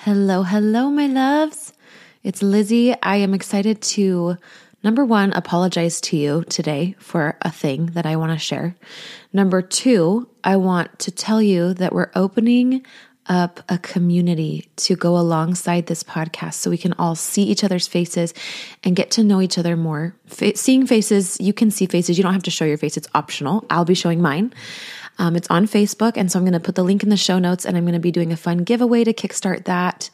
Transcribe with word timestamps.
Hello, 0.00 0.42
hello, 0.42 0.90
my 0.90 1.06
loves. 1.06 1.72
It's 2.22 2.42
Lizzie. 2.42 2.94
I 3.02 3.16
am 3.16 3.32
excited 3.32 3.80
to, 3.96 4.36
number 4.84 5.06
one, 5.06 5.32
apologize 5.32 6.02
to 6.02 6.18
you 6.18 6.44
today 6.50 6.94
for 6.98 7.36
a 7.40 7.50
thing 7.50 7.86
that 7.86 8.04
I 8.04 8.16
want 8.16 8.30
to 8.30 8.38
share. 8.38 8.76
Number 9.32 9.62
two, 9.62 10.28
I 10.44 10.56
want 10.56 10.98
to 11.00 11.10
tell 11.10 11.40
you 11.40 11.72
that 11.74 11.94
we're 11.94 12.10
opening 12.14 12.84
up 13.28 13.60
a 13.70 13.78
community 13.78 14.68
to 14.76 14.96
go 14.96 15.16
alongside 15.16 15.86
this 15.86 16.04
podcast 16.04 16.54
so 16.54 16.70
we 16.70 16.78
can 16.78 16.92
all 16.98 17.14
see 17.14 17.44
each 17.44 17.64
other's 17.64 17.88
faces 17.88 18.34
and 18.84 18.94
get 18.94 19.10
to 19.12 19.24
know 19.24 19.40
each 19.40 19.58
other 19.58 19.76
more. 19.76 20.14
Fa- 20.26 20.56
seeing 20.56 20.86
faces, 20.86 21.40
you 21.40 21.54
can 21.54 21.70
see 21.70 21.86
faces. 21.86 22.18
You 22.18 22.22
don't 22.22 22.34
have 22.34 22.44
to 22.44 22.50
show 22.50 22.66
your 22.66 22.78
face, 22.78 22.96
it's 22.96 23.08
optional. 23.14 23.64
I'll 23.70 23.86
be 23.86 23.94
showing 23.94 24.20
mine. 24.20 24.52
Um, 25.18 25.36
it's 25.36 25.48
on 25.48 25.66
Facebook. 25.66 26.16
And 26.16 26.30
so 26.30 26.38
I'm 26.38 26.44
going 26.44 26.52
to 26.52 26.60
put 26.60 26.74
the 26.74 26.84
link 26.84 27.02
in 27.02 27.08
the 27.08 27.16
show 27.16 27.38
notes 27.38 27.64
and 27.64 27.76
I'm 27.76 27.84
going 27.84 27.94
to 27.94 28.00
be 28.00 28.10
doing 28.10 28.32
a 28.32 28.36
fun 28.36 28.58
giveaway 28.58 29.04
to 29.04 29.12
kickstart 29.12 29.64
that. 29.64 30.10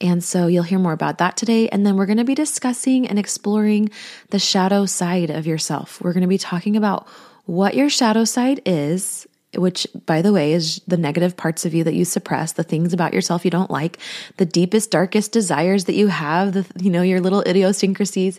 And 0.00 0.22
so 0.22 0.46
you'll 0.46 0.62
hear 0.62 0.78
more 0.78 0.92
about 0.92 1.18
that 1.18 1.36
today. 1.36 1.68
And 1.68 1.84
then 1.84 1.96
we're 1.96 2.06
going 2.06 2.18
to 2.18 2.24
be 2.24 2.34
discussing 2.34 3.06
and 3.06 3.18
exploring 3.18 3.90
the 4.30 4.38
shadow 4.38 4.86
side 4.86 5.30
of 5.30 5.46
yourself. 5.46 6.00
We're 6.00 6.12
going 6.12 6.22
to 6.22 6.28
be 6.28 6.38
talking 6.38 6.76
about 6.76 7.08
what 7.46 7.74
your 7.74 7.90
shadow 7.90 8.24
side 8.24 8.60
is, 8.64 9.26
which 9.54 9.86
by 10.06 10.22
the 10.22 10.32
way 10.32 10.52
is 10.52 10.80
the 10.86 10.96
negative 10.96 11.36
parts 11.36 11.64
of 11.64 11.74
you 11.74 11.82
that 11.84 11.94
you 11.94 12.04
suppress, 12.04 12.52
the 12.52 12.62
things 12.62 12.92
about 12.92 13.12
yourself 13.12 13.44
you 13.44 13.50
don't 13.50 13.70
like, 13.70 13.98
the 14.36 14.46
deepest 14.46 14.90
darkest 14.90 15.32
desires 15.32 15.86
that 15.86 15.94
you 15.94 16.08
have, 16.08 16.52
the 16.52 16.66
you 16.80 16.90
know 16.90 17.02
your 17.02 17.20
little 17.20 17.42
idiosyncrasies 17.42 18.38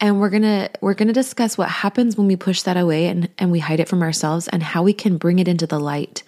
and 0.00 0.20
we're 0.20 0.30
going 0.30 0.42
to 0.42 0.70
we're 0.80 0.94
going 0.94 1.08
to 1.08 1.14
discuss 1.14 1.58
what 1.58 1.68
happens 1.68 2.16
when 2.16 2.26
we 2.26 2.36
push 2.36 2.62
that 2.62 2.76
away 2.76 3.06
and 3.06 3.28
and 3.38 3.50
we 3.50 3.58
hide 3.58 3.80
it 3.80 3.88
from 3.88 4.02
ourselves 4.02 4.48
and 4.48 4.62
how 4.62 4.82
we 4.82 4.92
can 4.92 5.18
bring 5.18 5.38
it 5.38 5.48
into 5.48 5.66
the 5.66 5.78
light 5.78 6.22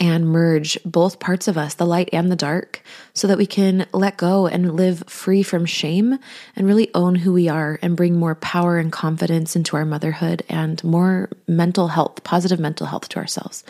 and 0.00 0.26
merge 0.26 0.78
both 0.82 1.20
parts 1.20 1.46
of 1.46 1.58
us, 1.58 1.74
the 1.74 1.84
light 1.84 2.08
and 2.12 2.32
the 2.32 2.36
dark, 2.36 2.82
so 3.12 3.28
that 3.28 3.36
we 3.36 3.44
can 3.44 3.86
let 3.92 4.16
go 4.16 4.46
and 4.46 4.74
live 4.74 5.04
free 5.06 5.42
from 5.42 5.66
shame 5.66 6.18
and 6.56 6.66
really 6.66 6.90
own 6.94 7.14
who 7.14 7.34
we 7.34 7.50
are 7.50 7.78
and 7.82 7.98
bring 7.98 8.18
more 8.18 8.34
power 8.34 8.78
and 8.78 8.90
confidence 8.90 9.54
into 9.54 9.76
our 9.76 9.84
motherhood 9.84 10.42
and 10.48 10.82
more 10.82 11.28
mental 11.46 11.88
health, 11.88 12.24
positive 12.24 12.58
mental 12.58 12.86
health 12.86 13.10
to 13.10 13.18
ourselves. 13.18 13.62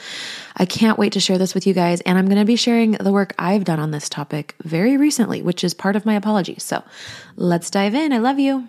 I 0.57 0.67
can't 0.67 0.99
wait 0.99 1.15
to 1.15 1.21
share 1.21 1.37
this 1.37 1.53
with 1.53 1.67
you 1.67 1.75
guys. 1.75 2.01
And 2.03 2.17
I'm 2.17 2.27
going 2.27 2.39
to 2.39 2.45
be 2.45 2.57
sharing 2.57 2.93
the 2.93 3.13
work 3.13 3.35
I've 3.37 3.65
done 3.65 3.81
on 3.81 3.91
this 3.91 4.09
topic 4.09 4.55
very 4.63 4.97
recently, 4.97 5.43
which 5.43 5.65
is 5.65 5.75
part 5.75 5.97
of 5.97 6.07
my 6.07 6.15
apology. 6.15 6.57
So 6.59 6.85
let's 7.35 7.71
dive 7.71 7.97
in. 7.97 8.13
I 8.13 8.19
love 8.19 8.39
you. 8.39 8.69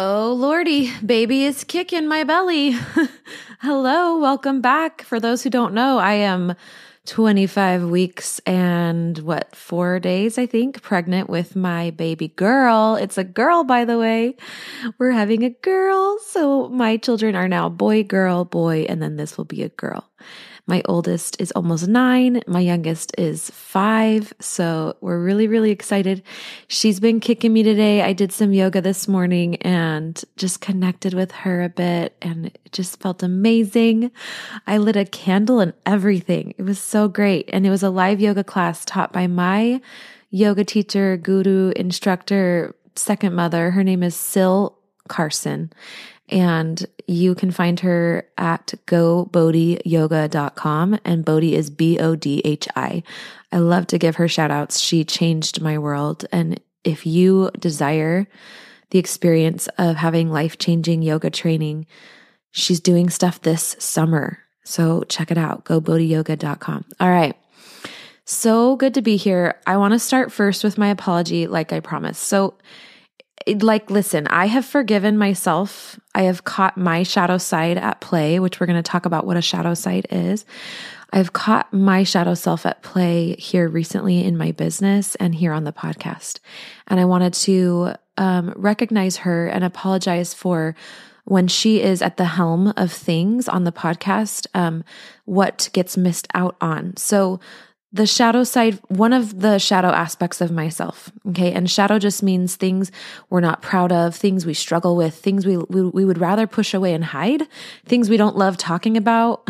Oh, 0.00 0.32
Lordy, 0.38 0.92
baby 1.04 1.42
is 1.42 1.64
kicking 1.64 2.06
my 2.06 2.22
belly. 2.22 2.70
Hello, 3.60 4.20
welcome 4.20 4.60
back. 4.60 5.02
For 5.02 5.18
those 5.18 5.42
who 5.42 5.50
don't 5.50 5.74
know, 5.74 5.98
I 5.98 6.12
am 6.12 6.54
25 7.06 7.90
weeks 7.90 8.38
and 8.46 9.18
what, 9.18 9.56
four 9.56 9.98
days, 9.98 10.38
I 10.38 10.46
think, 10.46 10.82
pregnant 10.82 11.28
with 11.28 11.56
my 11.56 11.90
baby 11.90 12.28
girl. 12.28 12.94
It's 12.94 13.18
a 13.18 13.24
girl, 13.24 13.64
by 13.64 13.84
the 13.84 13.98
way. 13.98 14.36
We're 14.98 15.10
having 15.10 15.42
a 15.42 15.50
girl. 15.50 16.20
So 16.20 16.68
my 16.68 16.96
children 16.96 17.34
are 17.34 17.48
now 17.48 17.68
boy, 17.68 18.04
girl, 18.04 18.44
boy, 18.44 18.86
and 18.88 19.02
then 19.02 19.16
this 19.16 19.36
will 19.36 19.46
be 19.46 19.64
a 19.64 19.68
girl. 19.68 20.08
My 20.68 20.82
oldest 20.84 21.40
is 21.40 21.50
almost 21.52 21.88
nine. 21.88 22.42
My 22.46 22.60
youngest 22.60 23.14
is 23.16 23.50
five. 23.50 24.34
So 24.38 24.98
we're 25.00 25.18
really, 25.18 25.48
really 25.48 25.70
excited. 25.70 26.22
She's 26.68 27.00
been 27.00 27.20
kicking 27.20 27.54
me 27.54 27.62
today. 27.62 28.02
I 28.02 28.12
did 28.12 28.32
some 28.32 28.52
yoga 28.52 28.82
this 28.82 29.08
morning 29.08 29.56
and 29.62 30.22
just 30.36 30.60
connected 30.60 31.14
with 31.14 31.32
her 31.32 31.62
a 31.62 31.70
bit 31.70 32.16
and 32.20 32.46
it 32.46 32.60
just 32.70 33.00
felt 33.00 33.22
amazing. 33.22 34.10
I 34.66 34.76
lit 34.76 34.96
a 34.96 35.06
candle 35.06 35.58
and 35.58 35.72
everything. 35.86 36.52
It 36.58 36.62
was 36.64 36.78
so 36.78 37.08
great. 37.08 37.48
And 37.50 37.66
it 37.66 37.70
was 37.70 37.82
a 37.82 37.88
live 37.88 38.20
yoga 38.20 38.44
class 38.44 38.84
taught 38.84 39.10
by 39.10 39.26
my 39.26 39.80
yoga 40.28 40.64
teacher, 40.64 41.16
guru, 41.16 41.72
instructor, 41.76 42.76
second 42.94 43.34
mother. 43.34 43.70
Her 43.70 43.82
name 43.82 44.02
is 44.02 44.14
Sil 44.14 44.76
Carson 45.08 45.72
and 46.28 46.84
you 47.06 47.34
can 47.34 47.50
find 47.50 47.80
her 47.80 48.28
at 48.36 48.74
gobodhiyoga.com 48.86 50.98
and 51.04 51.24
Bodhi 51.24 51.54
is 51.54 51.70
B 51.70 51.98
O 51.98 52.14
D 52.14 52.42
H 52.44 52.68
I. 52.76 53.02
I 53.50 53.58
love 53.58 53.86
to 53.88 53.98
give 53.98 54.16
her 54.16 54.28
shout 54.28 54.50
outs. 54.50 54.78
She 54.78 55.04
changed 55.04 55.60
my 55.60 55.78
world. 55.78 56.26
And 56.32 56.60
if 56.84 57.06
you 57.06 57.50
desire 57.58 58.26
the 58.90 58.98
experience 58.98 59.68
of 59.78 59.96
having 59.96 60.30
life 60.30 60.58
changing 60.58 61.02
yoga 61.02 61.30
training, 61.30 61.86
she's 62.50 62.80
doing 62.80 63.10
stuff 63.10 63.40
this 63.40 63.76
summer. 63.78 64.40
So 64.64 65.02
check 65.04 65.30
it 65.30 65.38
out, 65.38 65.64
gobodhiyoga.com. 65.64 66.84
All 67.00 67.10
right. 67.10 67.36
So 68.26 68.76
good 68.76 68.92
to 68.94 69.00
be 69.00 69.16
here. 69.16 69.58
I 69.66 69.78
want 69.78 69.92
to 69.92 69.98
start 69.98 70.30
first 70.30 70.62
with 70.62 70.76
my 70.76 70.88
apology, 70.88 71.46
like 71.46 71.72
I 71.72 71.80
promised. 71.80 72.24
So, 72.24 72.54
like, 73.54 73.90
listen, 73.90 74.26
I 74.28 74.46
have 74.46 74.64
forgiven 74.64 75.18
myself. 75.18 75.98
I 76.14 76.22
have 76.22 76.44
caught 76.44 76.76
my 76.76 77.02
shadow 77.02 77.38
side 77.38 77.78
at 77.78 78.00
play, 78.00 78.38
which 78.38 78.60
we're 78.60 78.66
going 78.66 78.82
to 78.82 78.82
talk 78.82 79.06
about 79.06 79.26
what 79.26 79.36
a 79.36 79.42
shadow 79.42 79.74
side 79.74 80.06
is. 80.10 80.44
I've 81.12 81.32
caught 81.32 81.72
my 81.72 82.02
shadow 82.02 82.34
self 82.34 82.66
at 82.66 82.82
play 82.82 83.34
here 83.36 83.68
recently 83.68 84.22
in 84.24 84.36
my 84.36 84.52
business 84.52 85.14
and 85.14 85.34
here 85.34 85.52
on 85.52 85.64
the 85.64 85.72
podcast. 85.72 86.40
And 86.86 87.00
I 87.00 87.06
wanted 87.06 87.32
to 87.34 87.94
um, 88.18 88.52
recognize 88.56 89.18
her 89.18 89.46
and 89.46 89.64
apologize 89.64 90.34
for 90.34 90.74
when 91.24 91.46
she 91.46 91.82
is 91.82 92.00
at 92.00 92.16
the 92.16 92.24
helm 92.24 92.72
of 92.76 92.90
things 92.90 93.48
on 93.48 93.64
the 93.64 93.72
podcast, 93.72 94.46
um, 94.54 94.82
what 95.26 95.68
gets 95.72 95.96
missed 95.96 96.26
out 96.34 96.56
on. 96.60 96.96
So, 96.96 97.38
the 97.92 98.06
shadow 98.06 98.44
side, 98.44 98.78
one 98.88 99.12
of 99.12 99.40
the 99.40 99.58
shadow 99.58 99.88
aspects 99.88 100.40
of 100.40 100.50
myself. 100.50 101.10
Okay. 101.30 101.52
And 101.52 101.70
shadow 101.70 101.98
just 101.98 102.22
means 102.22 102.56
things 102.56 102.92
we're 103.30 103.40
not 103.40 103.62
proud 103.62 103.92
of, 103.92 104.14
things 104.14 104.44
we 104.44 104.54
struggle 104.54 104.94
with, 104.94 105.14
things 105.14 105.46
we, 105.46 105.56
we, 105.56 105.82
we 105.82 106.04
would 106.04 106.18
rather 106.18 106.46
push 106.46 106.74
away 106.74 106.92
and 106.92 107.04
hide, 107.04 107.48
things 107.86 108.10
we 108.10 108.18
don't 108.18 108.36
love 108.36 108.58
talking 108.58 108.98
about. 108.98 109.48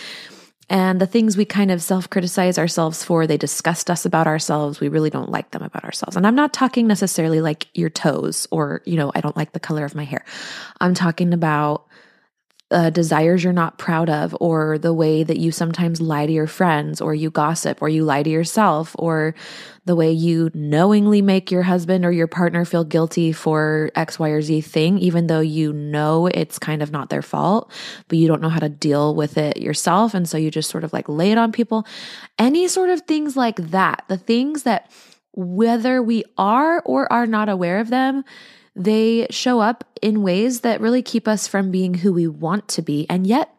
and 0.70 1.00
the 1.00 1.06
things 1.06 1.36
we 1.36 1.44
kind 1.44 1.72
of 1.72 1.82
self 1.82 2.08
criticize 2.08 2.58
ourselves 2.58 3.02
for, 3.02 3.26
they 3.26 3.36
disgust 3.36 3.90
us 3.90 4.06
about 4.06 4.28
ourselves. 4.28 4.78
We 4.78 4.88
really 4.88 5.10
don't 5.10 5.30
like 5.30 5.50
them 5.50 5.62
about 5.62 5.84
ourselves. 5.84 6.16
And 6.16 6.28
I'm 6.28 6.36
not 6.36 6.52
talking 6.52 6.86
necessarily 6.86 7.40
like 7.40 7.66
your 7.74 7.90
toes 7.90 8.46
or, 8.52 8.82
you 8.84 8.96
know, 8.96 9.10
I 9.16 9.20
don't 9.20 9.36
like 9.36 9.52
the 9.52 9.60
color 9.60 9.84
of 9.84 9.96
my 9.96 10.04
hair. 10.04 10.24
I'm 10.80 10.94
talking 10.94 11.34
about 11.34 11.88
uh, 12.74 12.90
desires 12.90 13.44
you're 13.44 13.52
not 13.52 13.78
proud 13.78 14.10
of, 14.10 14.36
or 14.40 14.78
the 14.78 14.92
way 14.92 15.22
that 15.22 15.38
you 15.38 15.52
sometimes 15.52 16.00
lie 16.00 16.26
to 16.26 16.32
your 16.32 16.48
friends, 16.48 17.00
or 17.00 17.14
you 17.14 17.30
gossip, 17.30 17.80
or 17.80 17.88
you 17.88 18.04
lie 18.04 18.24
to 18.24 18.28
yourself, 18.28 18.96
or 18.98 19.34
the 19.84 19.94
way 19.94 20.10
you 20.10 20.50
knowingly 20.54 21.22
make 21.22 21.52
your 21.52 21.62
husband 21.62 22.04
or 22.04 22.10
your 22.10 22.26
partner 22.26 22.64
feel 22.64 22.82
guilty 22.82 23.30
for 23.32 23.90
X, 23.94 24.18
Y, 24.18 24.28
or 24.28 24.42
Z 24.42 24.62
thing, 24.62 24.98
even 24.98 25.28
though 25.28 25.40
you 25.40 25.72
know 25.72 26.26
it's 26.26 26.58
kind 26.58 26.82
of 26.82 26.90
not 26.90 27.10
their 27.10 27.22
fault, 27.22 27.70
but 28.08 28.18
you 28.18 28.26
don't 28.26 28.42
know 28.42 28.48
how 28.48 28.60
to 28.60 28.68
deal 28.68 29.14
with 29.14 29.38
it 29.38 29.58
yourself. 29.58 30.12
And 30.12 30.28
so 30.28 30.36
you 30.36 30.50
just 30.50 30.70
sort 30.70 30.82
of 30.84 30.92
like 30.92 31.08
lay 31.08 31.30
it 31.30 31.38
on 31.38 31.52
people. 31.52 31.86
Any 32.38 32.66
sort 32.66 32.90
of 32.90 33.02
things 33.02 33.36
like 33.36 33.56
that, 33.70 34.04
the 34.08 34.18
things 34.18 34.64
that 34.64 34.90
whether 35.32 36.02
we 36.02 36.24
are 36.36 36.82
or 36.84 37.12
are 37.12 37.26
not 37.26 37.48
aware 37.48 37.78
of 37.78 37.90
them, 37.90 38.24
they 38.76 39.26
show 39.30 39.60
up 39.60 39.84
in 40.02 40.22
ways 40.22 40.60
that 40.60 40.80
really 40.80 41.02
keep 41.02 41.28
us 41.28 41.46
from 41.46 41.70
being 41.70 41.94
who 41.94 42.12
we 42.12 42.26
want 42.26 42.68
to 42.68 42.82
be. 42.82 43.06
And 43.08 43.26
yet, 43.26 43.54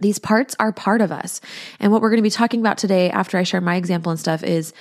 These 0.00 0.18
parts 0.18 0.54
are 0.58 0.72
part 0.72 1.00
of 1.00 1.12
us. 1.12 1.40
And 1.80 1.92
what 1.92 2.00
we're 2.00 2.10
going 2.10 2.18
to 2.18 2.22
be 2.22 2.30
talking 2.30 2.60
about 2.60 2.78
today, 2.78 3.10
after 3.10 3.36
I 3.38 3.42
share 3.42 3.60
my 3.60 3.76
example 3.76 4.10
and 4.10 4.20
stuff, 4.20 4.44
is 4.44 4.72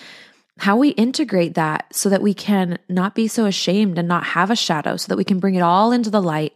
how 0.59 0.77
we 0.77 0.89
integrate 0.89 1.55
that 1.55 1.93
so 1.93 2.09
that 2.09 2.21
we 2.21 2.33
can 2.33 2.79
not 2.89 3.13
be 3.13 3.27
so 3.27 3.45
ashamed 3.45 3.97
and 3.97 4.07
not 4.07 4.23
have 4.23 4.49
a 4.49 4.55
shadow, 4.55 4.97
so 4.97 5.07
that 5.07 5.17
we 5.17 5.23
can 5.23 5.39
bring 5.39 5.55
it 5.55 5.61
all 5.61 5.91
into 5.91 6.09
the 6.09 6.21
light 6.21 6.53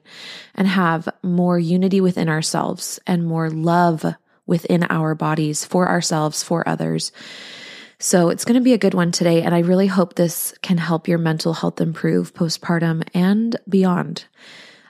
and 0.55 0.67
have 0.67 1.07
more 1.21 1.59
unity 1.59 2.01
within 2.01 2.29
ourselves 2.29 2.99
and 3.05 3.25
more 3.25 3.49
love 3.49 4.05
within 4.47 4.83
our 4.89 5.13
bodies 5.13 5.63
for 5.65 5.87
ourselves, 5.87 6.41
for 6.41 6.67
others. 6.67 7.11
So 8.01 8.29
it's 8.29 8.45
going 8.45 8.55
to 8.55 8.63
be 8.63 8.73
a 8.73 8.79
good 8.79 8.95
one 8.95 9.11
today. 9.11 9.43
And 9.43 9.53
I 9.53 9.59
really 9.59 9.85
hope 9.85 10.15
this 10.15 10.55
can 10.63 10.79
help 10.79 11.07
your 11.07 11.19
mental 11.19 11.53
health 11.53 11.79
improve 11.79 12.33
postpartum 12.33 13.07
and 13.13 13.55
beyond. 13.69 14.25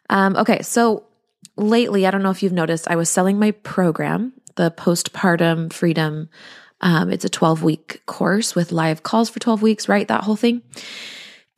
Um, 0.10 0.38
okay. 0.38 0.62
So 0.62 1.04
lately, 1.58 2.08
I 2.08 2.12
don't 2.12 2.24
know 2.24 2.32
if 2.32 2.42
you've 2.42 2.54
noticed, 2.54 2.88
I 2.88 2.96
was 2.96 3.10
selling 3.10 3.38
my 3.38 3.52
program, 3.52 4.32
the 4.56 4.72
postpartum 4.72 5.74
freedom. 5.74 6.30
Um, 6.80 7.12
it's 7.12 7.26
a 7.26 7.30
12 7.30 7.64
week 7.64 8.02
course 8.06 8.56
with 8.56 8.72
live 8.72 9.04
calls 9.04 9.30
for 9.30 9.40
12 9.40 9.62
weeks, 9.62 9.90
right? 9.90 10.08
That 10.08 10.24
whole 10.24 10.38
thing. 10.38 10.62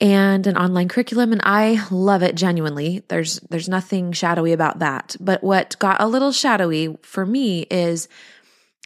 And 0.02 0.48
an 0.48 0.58
online 0.58 0.88
curriculum 0.88 1.32
and 1.32 1.42
I 1.44 1.86
love 1.92 2.24
it 2.24 2.34
genuinely. 2.36 3.04
There's 3.10 3.40
there's 3.52 3.70
nothing 3.70 4.12
shadowy 4.12 4.54
about 4.54 4.80
that. 4.80 5.16
But 5.20 5.44
what 5.44 5.78
got 5.78 6.02
a 6.02 6.08
little 6.08 6.32
shadowy 6.32 6.98
for 7.04 7.28
me 7.28 7.68
is 7.70 8.10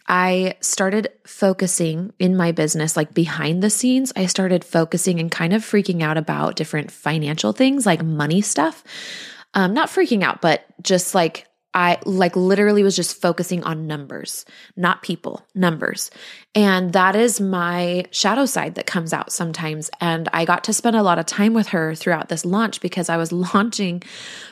I 0.07 0.55
started 0.61 1.09
focusing 1.25 2.13
in 2.17 2.37
my 2.37 2.51
business, 2.51 2.95
like 2.95 3.13
behind 3.13 3.61
the 3.61 3.69
scenes. 3.69 4.13
I 4.15 4.25
started 4.27 4.63
focusing 4.63 5.19
and 5.19 5.29
kind 5.29 5.53
of 5.53 5.63
freaking 5.63 6.01
out 6.01 6.17
about 6.17 6.55
different 6.55 6.91
financial 6.91 7.51
things 7.51 7.85
like 7.85 8.03
money 8.03 8.41
stuff. 8.41 8.83
Um, 9.53 9.73
not 9.73 9.89
freaking 9.89 10.23
out, 10.23 10.41
but 10.41 10.65
just 10.81 11.13
like 11.13 11.47
I 11.73 11.99
like 12.05 12.35
literally 12.35 12.81
was 12.81 12.95
just 12.95 13.21
focusing 13.21 13.63
on 13.63 13.87
numbers, 13.87 14.45
not 14.75 15.03
people, 15.03 15.45
numbers. 15.53 16.09
And 16.55 16.93
that 16.93 17.15
is 17.15 17.39
my 17.39 18.05
shadow 18.11 18.45
side 18.45 18.75
that 18.75 18.87
comes 18.87 19.13
out 19.13 19.31
sometimes. 19.31 19.89
And 20.01 20.27
I 20.33 20.45
got 20.45 20.63
to 20.65 20.73
spend 20.73 20.95
a 20.95 21.03
lot 21.03 21.19
of 21.19 21.25
time 21.25 21.53
with 21.53 21.67
her 21.67 21.93
throughout 21.93 22.29
this 22.29 22.45
launch 22.45 22.81
because 22.81 23.09
I 23.09 23.17
was 23.17 23.31
launching 23.53 24.01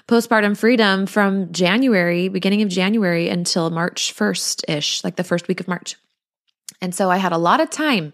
postpartum 0.08 0.56
freedom 0.56 1.06
from 1.06 1.52
January, 1.52 2.28
beginning 2.28 2.62
of 2.62 2.70
January 2.70 3.30
until 3.30 3.70
March 3.70 4.16
1st 4.16 4.70
ish, 4.70 5.04
like 5.04 5.16
the 5.16 5.24
first 5.24 5.48
week 5.48 5.60
of 5.60 5.68
March. 5.68 5.96
And 6.82 6.94
so 6.94 7.10
I 7.10 7.18
had 7.18 7.32
a 7.32 7.38
lot 7.38 7.62
of 7.62 7.70
time 7.70 8.14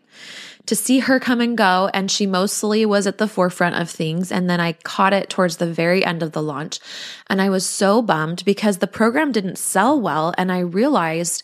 to 0.65 0.75
see 0.75 0.99
her 0.99 1.19
come 1.19 1.41
and 1.41 1.57
go. 1.57 1.89
And 1.93 2.09
she 2.09 2.25
mostly 2.25 2.85
was 2.85 3.07
at 3.07 3.17
the 3.17 3.27
forefront 3.27 3.75
of 3.75 3.89
things. 3.89 4.31
And 4.31 4.49
then 4.49 4.59
I 4.59 4.73
caught 4.73 5.13
it 5.13 5.29
towards 5.29 5.57
the 5.57 5.71
very 5.71 6.03
end 6.03 6.23
of 6.23 6.31
the 6.31 6.41
launch. 6.41 6.79
And 7.27 7.41
I 7.41 7.49
was 7.49 7.65
so 7.65 8.01
bummed 8.01 8.45
because 8.45 8.77
the 8.77 8.87
program 8.87 9.31
didn't 9.31 9.57
sell 9.57 9.99
well. 9.99 10.33
And 10.37 10.51
I 10.51 10.59
realized 10.59 11.43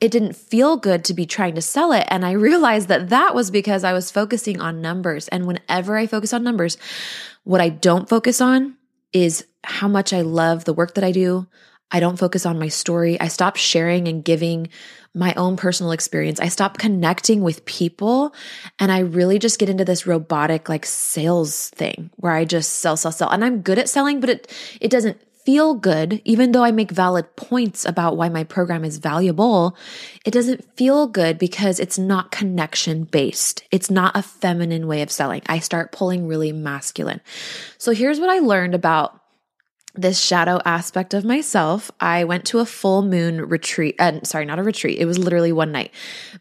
it 0.00 0.10
didn't 0.10 0.36
feel 0.36 0.76
good 0.76 1.04
to 1.04 1.14
be 1.14 1.26
trying 1.26 1.54
to 1.54 1.62
sell 1.62 1.92
it. 1.92 2.06
And 2.08 2.24
I 2.24 2.32
realized 2.32 2.88
that 2.88 3.08
that 3.10 3.34
was 3.34 3.50
because 3.50 3.84
I 3.84 3.92
was 3.92 4.10
focusing 4.10 4.60
on 4.60 4.80
numbers. 4.80 5.28
And 5.28 5.46
whenever 5.46 5.96
I 5.96 6.06
focus 6.06 6.32
on 6.32 6.44
numbers, 6.44 6.78
what 7.44 7.60
I 7.60 7.68
don't 7.68 8.08
focus 8.08 8.40
on 8.40 8.76
is 9.12 9.46
how 9.64 9.88
much 9.88 10.12
I 10.12 10.22
love 10.22 10.64
the 10.64 10.74
work 10.74 10.94
that 10.94 11.04
I 11.04 11.12
do. 11.12 11.46
I 11.90 12.00
don't 12.00 12.18
focus 12.18 12.46
on 12.46 12.58
my 12.58 12.68
story. 12.68 13.20
I 13.20 13.28
stop 13.28 13.56
sharing 13.56 14.08
and 14.08 14.24
giving 14.24 14.68
my 15.14 15.34
own 15.34 15.56
personal 15.56 15.92
experience. 15.92 16.40
I 16.40 16.48
stop 16.48 16.78
connecting 16.78 17.42
with 17.42 17.64
people 17.66 18.34
and 18.78 18.90
I 18.90 19.00
really 19.00 19.38
just 19.38 19.58
get 19.58 19.68
into 19.68 19.84
this 19.84 20.06
robotic 20.06 20.68
like 20.68 20.86
sales 20.86 21.68
thing 21.70 22.10
where 22.16 22.32
I 22.32 22.44
just 22.44 22.74
sell, 22.74 22.96
sell, 22.96 23.12
sell. 23.12 23.30
And 23.30 23.44
I'm 23.44 23.60
good 23.60 23.78
at 23.78 23.88
selling, 23.88 24.20
but 24.20 24.30
it, 24.30 24.52
it 24.80 24.90
doesn't 24.90 25.20
feel 25.44 25.74
good, 25.74 26.22
even 26.24 26.52
though 26.52 26.62
I 26.62 26.70
make 26.70 26.90
valid 26.90 27.34
points 27.36 27.84
about 27.84 28.16
why 28.16 28.28
my 28.28 28.44
program 28.44 28.84
is 28.84 28.98
valuable, 28.98 29.76
it 30.24 30.30
doesn't 30.30 30.76
feel 30.76 31.08
good 31.08 31.38
because 31.38 31.80
it's 31.80 31.98
not 31.98 32.30
connection 32.30 33.04
based. 33.04 33.64
It's 33.70 33.90
not 33.90 34.16
a 34.16 34.22
feminine 34.22 34.86
way 34.86 35.02
of 35.02 35.10
selling. 35.10 35.42
I 35.46 35.58
start 35.58 35.92
pulling 35.92 36.26
really 36.26 36.52
masculine. 36.52 37.20
So 37.76 37.92
here's 37.92 38.20
what 38.20 38.30
I 38.30 38.38
learned 38.38 38.74
about 38.74 39.21
this 39.94 40.18
shadow 40.18 40.58
aspect 40.64 41.14
of 41.14 41.24
myself, 41.24 41.90
I 42.00 42.24
went 42.24 42.46
to 42.46 42.60
a 42.60 42.66
full 42.66 43.02
moon 43.02 43.40
retreat. 43.42 43.96
Uh, 43.98 44.20
sorry, 44.22 44.46
not 44.46 44.58
a 44.58 44.62
retreat. 44.62 44.98
It 44.98 45.04
was 45.04 45.18
literally 45.18 45.52
one 45.52 45.72
night, 45.72 45.92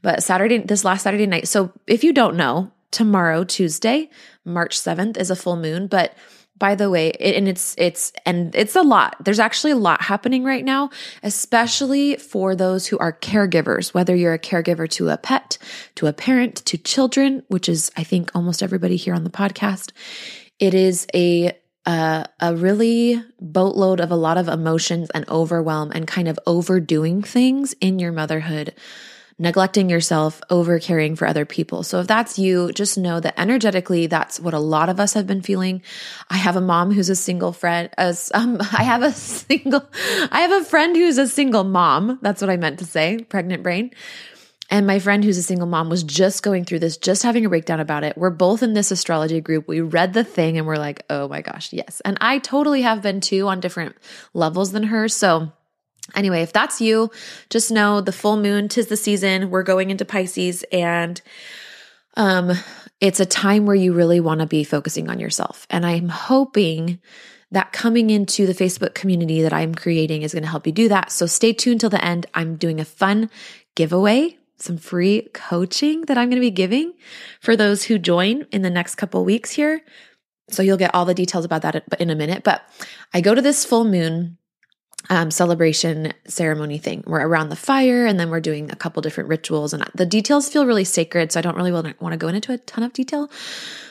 but 0.01 0.23
Saturday, 0.23 0.59
this 0.59 0.85
last 0.85 1.03
Saturday 1.03 1.27
night. 1.27 1.47
So 1.47 1.71
if 1.87 2.03
you 2.03 2.13
don't 2.13 2.37
know, 2.37 2.71
tomorrow, 2.91 3.43
Tuesday, 3.43 4.09
March 4.45 4.79
7th 4.79 5.17
is 5.17 5.31
a 5.31 5.35
full 5.35 5.55
moon. 5.55 5.87
But 5.87 6.13
by 6.57 6.75
the 6.75 6.89
way, 6.91 7.09
it, 7.09 7.35
and 7.35 7.47
it's, 7.47 7.73
it's, 7.77 8.13
and 8.25 8.53
it's 8.53 8.75
a 8.75 8.83
lot. 8.83 9.15
There's 9.23 9.39
actually 9.39 9.71
a 9.71 9.77
lot 9.77 10.01
happening 10.01 10.43
right 10.43 10.63
now, 10.63 10.91
especially 11.23 12.17
for 12.17 12.55
those 12.55 12.85
who 12.85 12.99
are 12.99 13.13
caregivers, 13.13 13.93
whether 13.93 14.15
you're 14.15 14.33
a 14.33 14.39
caregiver 14.39 14.87
to 14.91 15.09
a 15.09 15.17
pet, 15.17 15.57
to 15.95 16.05
a 16.05 16.13
parent, 16.13 16.57
to 16.57 16.77
children, 16.77 17.43
which 17.47 17.67
is, 17.67 17.91
I 17.97 18.03
think, 18.03 18.31
almost 18.35 18.61
everybody 18.61 18.95
here 18.95 19.15
on 19.15 19.23
the 19.23 19.31
podcast. 19.31 19.91
It 20.59 20.75
is 20.75 21.07
a 21.15 21.57
a, 21.85 22.27
a 22.39 22.55
really 22.55 23.23
boatload 23.39 23.99
of 23.99 24.11
a 24.11 24.15
lot 24.15 24.37
of 24.37 24.47
emotions 24.47 25.09
and 25.11 25.27
overwhelm 25.29 25.91
and 25.93 26.07
kind 26.07 26.27
of 26.27 26.39
overdoing 26.45 27.23
things 27.23 27.73
in 27.81 27.97
your 27.99 28.11
motherhood, 28.11 28.73
neglecting 29.39 29.89
yourself, 29.89 30.41
over 30.49 30.79
caring 30.79 31.15
for 31.15 31.27
other 31.27 31.45
people. 31.45 31.81
So 31.81 31.99
if 31.99 32.07
that's 32.07 32.37
you, 32.37 32.71
just 32.71 32.97
know 32.97 33.19
that 33.19 33.39
energetically, 33.39 34.05
that's 34.05 34.39
what 34.39 34.53
a 34.53 34.59
lot 34.59 34.89
of 34.89 34.99
us 34.99 35.13
have 35.13 35.25
been 35.25 35.41
feeling. 35.41 35.81
I 36.29 36.37
have 36.37 36.55
a 36.55 36.61
mom 36.61 36.91
who's 36.91 37.09
a 37.09 37.15
single 37.15 37.51
friend, 37.51 37.89
as 37.97 38.31
um, 38.35 38.57
I 38.71 38.83
have 38.83 39.01
a 39.01 39.11
single, 39.11 39.83
I 40.31 40.41
have 40.41 40.61
a 40.61 40.65
friend 40.65 40.95
who's 40.95 41.17
a 41.17 41.27
single 41.27 41.63
mom. 41.63 42.19
That's 42.21 42.41
what 42.41 42.51
I 42.51 42.57
meant 42.57 42.79
to 42.79 42.85
say, 42.85 43.23
pregnant 43.23 43.63
brain. 43.63 43.91
And 44.71 44.87
my 44.87 44.99
friend 44.99 45.21
who's 45.21 45.37
a 45.37 45.43
single 45.43 45.67
mom 45.67 45.89
was 45.89 46.01
just 46.01 46.43
going 46.43 46.63
through 46.63 46.79
this, 46.79 46.95
just 46.95 47.23
having 47.23 47.45
a 47.45 47.49
breakdown 47.49 47.81
about 47.81 48.05
it. 48.05 48.17
We're 48.17 48.29
both 48.29 48.63
in 48.63 48.73
this 48.73 48.89
astrology 48.89 49.41
group. 49.41 49.67
We 49.67 49.81
read 49.81 50.13
the 50.13 50.23
thing 50.23 50.57
and 50.57 50.65
we're 50.65 50.77
like, 50.77 51.03
oh 51.09 51.27
my 51.27 51.41
gosh, 51.41 51.73
yes. 51.73 52.01
And 52.05 52.17
I 52.21 52.39
totally 52.39 52.81
have 52.83 53.01
been 53.01 53.19
too 53.19 53.49
on 53.49 53.59
different 53.59 53.97
levels 54.33 54.71
than 54.71 54.83
her. 54.83 55.09
So, 55.09 55.51
anyway, 56.15 56.41
if 56.41 56.53
that's 56.53 56.79
you, 56.79 57.11
just 57.49 57.69
know 57.69 57.99
the 57.99 58.13
full 58.13 58.37
moon, 58.37 58.69
tis 58.69 58.87
the 58.87 58.95
season. 58.95 59.49
We're 59.49 59.63
going 59.63 59.89
into 59.89 60.05
Pisces 60.05 60.63
and, 60.71 61.21
um, 62.15 62.53
it's 63.01 63.19
a 63.19 63.25
time 63.25 63.65
where 63.65 63.75
you 63.75 63.93
really 63.93 64.21
want 64.21 64.39
to 64.39 64.47
be 64.47 64.63
focusing 64.63 65.09
on 65.09 65.19
yourself. 65.19 65.67
And 65.69 65.85
I'm 65.85 66.07
hoping 66.07 66.99
that 67.51 67.73
coming 67.73 68.09
into 68.09 68.45
the 68.45 68.53
Facebook 68.53 68.93
community 68.93 69.41
that 69.41 69.51
I'm 69.51 69.75
creating 69.75 70.21
is 70.21 70.33
going 70.33 70.43
to 70.43 70.49
help 70.49 70.65
you 70.65 70.71
do 70.71 70.87
that. 70.87 71.11
So 71.11 71.25
stay 71.25 71.51
tuned 71.51 71.81
till 71.81 71.89
the 71.89 72.03
end. 72.03 72.25
I'm 72.33 72.55
doing 72.55 72.79
a 72.79 72.85
fun 72.85 73.29
giveaway 73.75 74.37
some 74.61 74.77
free 74.77 75.29
coaching 75.33 76.01
that 76.01 76.17
I'm 76.17 76.29
going 76.29 76.37
to 76.37 76.41
be 76.41 76.51
giving 76.51 76.93
for 77.39 77.55
those 77.55 77.83
who 77.83 77.97
join 77.97 78.45
in 78.51 78.61
the 78.61 78.69
next 78.69 78.95
couple 78.95 79.23
weeks 79.25 79.51
here. 79.51 79.81
So 80.49 80.61
you'll 80.61 80.77
get 80.77 80.93
all 80.93 81.05
the 81.05 81.13
details 81.13 81.45
about 81.45 81.61
that 81.61 81.83
in 81.99 82.09
a 82.09 82.15
minute. 82.15 82.43
But 82.43 82.63
I 83.13 83.21
go 83.21 83.33
to 83.33 83.41
this 83.41 83.65
full 83.65 83.85
moon 83.85 84.37
um, 85.09 85.31
celebration 85.31 86.13
ceremony 86.27 86.77
thing. 86.77 87.03
We're 87.07 87.25
around 87.25 87.49
the 87.49 87.55
fire 87.55 88.05
and 88.05 88.19
then 88.19 88.29
we're 88.29 88.39
doing 88.39 88.71
a 88.71 88.75
couple 88.75 89.01
different 89.01 89.29
rituals, 89.29 89.73
and 89.73 89.83
the 89.95 90.05
details 90.05 90.49
feel 90.49 90.65
really 90.65 90.83
sacred. 90.83 91.31
So 91.31 91.39
I 91.39 91.41
don't 91.41 91.55
really 91.55 91.71
want 91.71 91.97
to 91.99 92.17
go 92.17 92.27
into 92.27 92.53
a 92.53 92.57
ton 92.57 92.83
of 92.83 92.93
detail. 92.93 93.29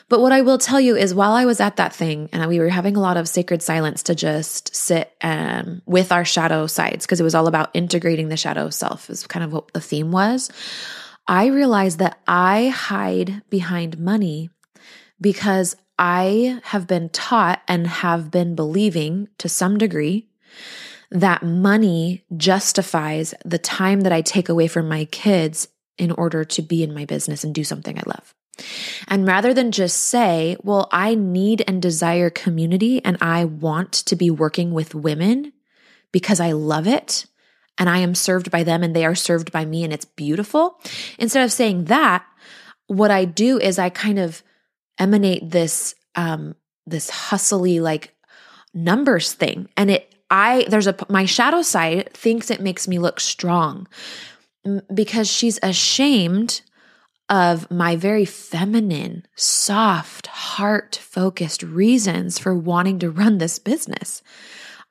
But 0.09 0.21
what 0.21 0.33
I 0.33 0.41
will 0.41 0.59
tell 0.59 0.81
you 0.81 0.97
is 0.97 1.15
while 1.15 1.33
I 1.33 1.45
was 1.45 1.61
at 1.61 1.77
that 1.77 1.95
thing 1.95 2.29
and 2.33 2.49
we 2.49 2.59
were 2.59 2.69
having 2.69 2.97
a 2.97 3.01
lot 3.01 3.17
of 3.17 3.29
sacred 3.29 3.63
silence 3.63 4.03
to 4.05 4.15
just 4.17 4.75
sit 4.75 5.13
um, 5.23 5.83
with 5.87 6.11
our 6.11 6.25
shadow 6.25 6.67
sides, 6.67 7.07
because 7.07 7.21
it 7.21 7.25
was 7.25 7.35
all 7.35 7.47
about 7.47 7.71
integrating 7.75 8.29
the 8.29 8.37
shadow 8.37 8.71
self, 8.71 9.09
is 9.09 9.27
kind 9.27 9.45
of 9.45 9.53
what 9.53 9.73
the 9.73 9.81
theme 9.81 10.11
was. 10.11 10.51
I 11.29 11.47
realized 11.47 12.01
that 12.01 12.19
I 12.27 12.69
hide 12.69 13.43
behind 13.51 13.99
money 13.99 14.51
because 15.21 15.77
I 15.97 16.61
have 16.65 16.89
been 16.89 17.11
taught 17.11 17.63
and 17.69 17.87
have 17.87 18.33
been 18.33 18.57
believing 18.57 19.29
to 19.39 19.49
some 19.49 19.79
degree 19.79 20.29
that 21.11 21.43
money 21.43 22.25
justifies 22.37 23.35
the 23.45 23.59
time 23.59 24.03
that 24.03 24.13
I 24.13 24.21
take 24.21 24.49
away 24.49 24.69
from 24.69 24.89
my 24.89 25.07
kids 25.07 25.69
in 25.99 26.11
order 26.13 26.45
to 26.45 26.63
be 26.63 26.83
in 26.83 26.95
my 26.95 27.05
business 27.05 27.45
and 27.45 27.55
do 27.55 27.65
something 27.65 27.99
I 27.99 28.03
love. 28.07 28.35
And 29.09 29.27
rather 29.27 29.55
than 29.55 29.73
just 29.73 29.97
say, 29.97 30.57
well, 30.63 30.89
I 30.93 31.15
need 31.15 31.65
and 31.67 31.81
desire 31.81 32.31
community 32.31 33.05
and 33.05 33.17
I 33.21 33.45
want 33.45 33.93
to 33.93 34.17
be 34.17 34.31
working 34.31 34.73
with 34.73 34.95
women 34.95 35.53
because 36.13 36.41
I 36.41 36.53
love 36.53 36.87
it 36.87 37.27
and 37.79 37.89
I 37.89 37.99
am 37.99 38.15
served 38.15 38.51
by 38.51 38.63
them 38.63 38.83
and 38.83 38.95
they 38.95 39.05
are 39.05 39.15
served 39.15 39.53
by 39.53 39.65
me 39.65 39.85
and 39.85 39.93
it's 39.93 40.05
beautiful. 40.05 40.79
Instead 41.19 41.45
of 41.45 41.53
saying 41.53 41.85
that, 41.85 42.25
what 42.87 43.11
I 43.11 43.25
do 43.25 43.59
is 43.59 43.79
I 43.79 43.89
kind 43.89 44.19
of 44.19 44.43
emanate 44.99 45.49
this, 45.49 45.95
um, 46.15 46.55
this 46.87 47.09
hustly 47.09 47.81
like 47.81 48.15
numbers 48.75 49.33
thing. 49.33 49.69
And 49.77 49.91
it, 49.93 50.15
I, 50.31 50.65
there's 50.69 50.87
a, 50.87 50.97
my 51.09 51.25
shadow 51.25 51.63
side 51.63 52.13
thinks 52.15 52.51
it 52.51 52.61
makes 52.61 52.87
me 52.87 52.99
look 52.99 53.21
strong 53.21 53.89
because 54.93 55.29
she's 55.29 55.59
ashamed 55.63 56.61
of 57.29 57.71
my 57.71 57.97
very 57.97 58.25
feminine, 58.25 59.27
soft, 59.37 60.27
heart 60.27 60.97
focused 60.97 61.63
reasons 61.63 62.39
for 62.39 62.55
wanting 62.55 62.99
to 62.99 63.11
run 63.11 63.39
this 63.39 63.59
business. 63.59 64.23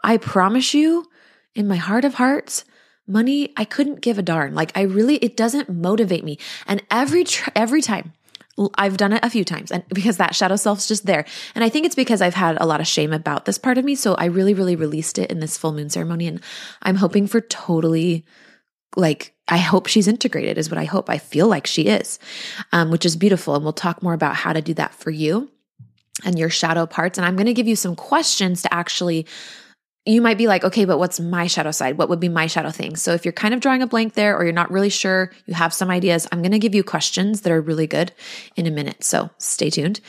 I 0.04 0.18
promise 0.18 0.74
you, 0.74 1.06
in 1.54 1.68
my 1.68 1.76
heart 1.76 2.06
of 2.06 2.16
hearts, 2.16 2.64
money, 3.06 3.52
I 3.58 3.66
couldn't 3.66 4.02
give 4.02 4.18
a 4.18 4.24
darn. 4.24 4.56
Like 4.56 4.72
I 4.76 4.84
really, 4.84 5.18
it 5.18 5.36
doesn't 5.36 5.70
motivate 5.70 6.24
me. 6.24 6.38
And 6.66 6.82
every, 6.90 7.26
tr- 7.26 7.50
every 7.56 7.82
time 7.82 8.14
I've 8.78 8.98
done 8.98 9.14
it 9.14 9.24
a 9.24 9.30
few 9.30 9.46
times 9.46 9.72
and 9.72 9.84
because 9.90 10.18
that 10.18 10.36
shadow 10.36 10.56
self's 10.56 10.88
just 10.88 11.06
there. 11.06 11.26
And 11.56 11.64
I 11.64 11.70
think 11.70 11.86
it's 11.86 11.96
because 11.96 12.22
I've 12.22 12.34
had 12.34 12.58
a 12.60 12.66
lot 12.66 12.82
of 12.82 12.88
shame 12.88 13.14
about 13.14 13.46
this 13.46 13.58
part 13.58 13.78
of 13.78 13.86
me. 13.86 13.96
So 13.96 14.16
I 14.16 14.26
really, 14.26 14.54
really 14.54 14.76
released 14.76 15.18
it 15.18 15.32
in 15.32 15.40
this 15.40 15.58
full 15.58 15.72
moon 15.72 15.90
ceremony. 15.90 16.28
And 16.28 16.42
I'm 16.82 16.96
hoping 16.96 17.28
for 17.28 17.42
totally 17.42 18.26
like, 18.96 19.34
I 19.48 19.58
hope 19.58 19.88
she's 19.88 20.08
integrated 20.08 20.58
is 20.58 20.70
what 20.70 20.78
I 20.78 20.86
hope. 20.86 21.10
I 21.10 21.18
feel 21.18 21.48
like 21.48 21.68
she 21.68 21.84
is, 21.84 22.20
um, 22.72 22.92
which 22.92 23.06
is 23.06 23.16
beautiful. 23.16 23.56
And 23.56 23.64
we'll 23.64 23.74
talk 23.74 24.04
more 24.04 24.14
about 24.14 24.36
how 24.36 24.54
to 24.54 24.62
do 24.62 24.74
that 24.76 24.94
for 24.94 25.12
you 25.12 25.50
and 26.26 26.38
your 26.38 26.50
shadow 26.50 26.86
parts. 26.86 27.18
And 27.18 27.26
I'm 27.26 27.36
going 27.36 27.46
to 27.46 27.54
give 27.54 27.68
you 27.68 27.76
some 27.76 27.96
questions 27.96 28.62
to 28.64 28.74
actually 28.74 29.26
you 30.10 30.22
might 30.22 30.38
be 30.38 30.48
like, 30.48 30.64
okay, 30.64 30.86
but 30.86 30.98
what's 30.98 31.20
my 31.20 31.48
shadow 31.48 31.72
side? 31.72 31.98
What 31.98 32.10
would 32.10 32.20
be 32.20 32.30
my 32.30 32.48
shadow 32.48 32.72
thing? 32.72 32.96
So 32.96 33.14
if 33.14 33.26
you're 33.26 33.32
kind 33.32 33.54
of 33.54 33.60
drawing 33.60 33.82
a 33.82 33.88
blank 33.88 34.14
there 34.14 34.38
or 34.38 34.44
you're 34.44 34.54
not 34.54 34.72
really 34.72 34.90
sure, 34.90 35.32
you 35.46 35.54
have 35.54 35.74
some 35.74 35.90
ideas, 35.90 36.28
I'm 36.32 36.42
going 36.42 36.52
to 36.52 36.60
give 36.60 36.76
you 36.76 36.84
questions 36.84 37.42
that 37.42 37.52
are 37.52 37.62
really 37.62 37.88
good 37.88 38.12
in 38.56 38.66
a 38.66 38.72
minute. 38.72 39.04
So 39.04 39.30
stay 39.38 39.70
tuned. 39.70 40.00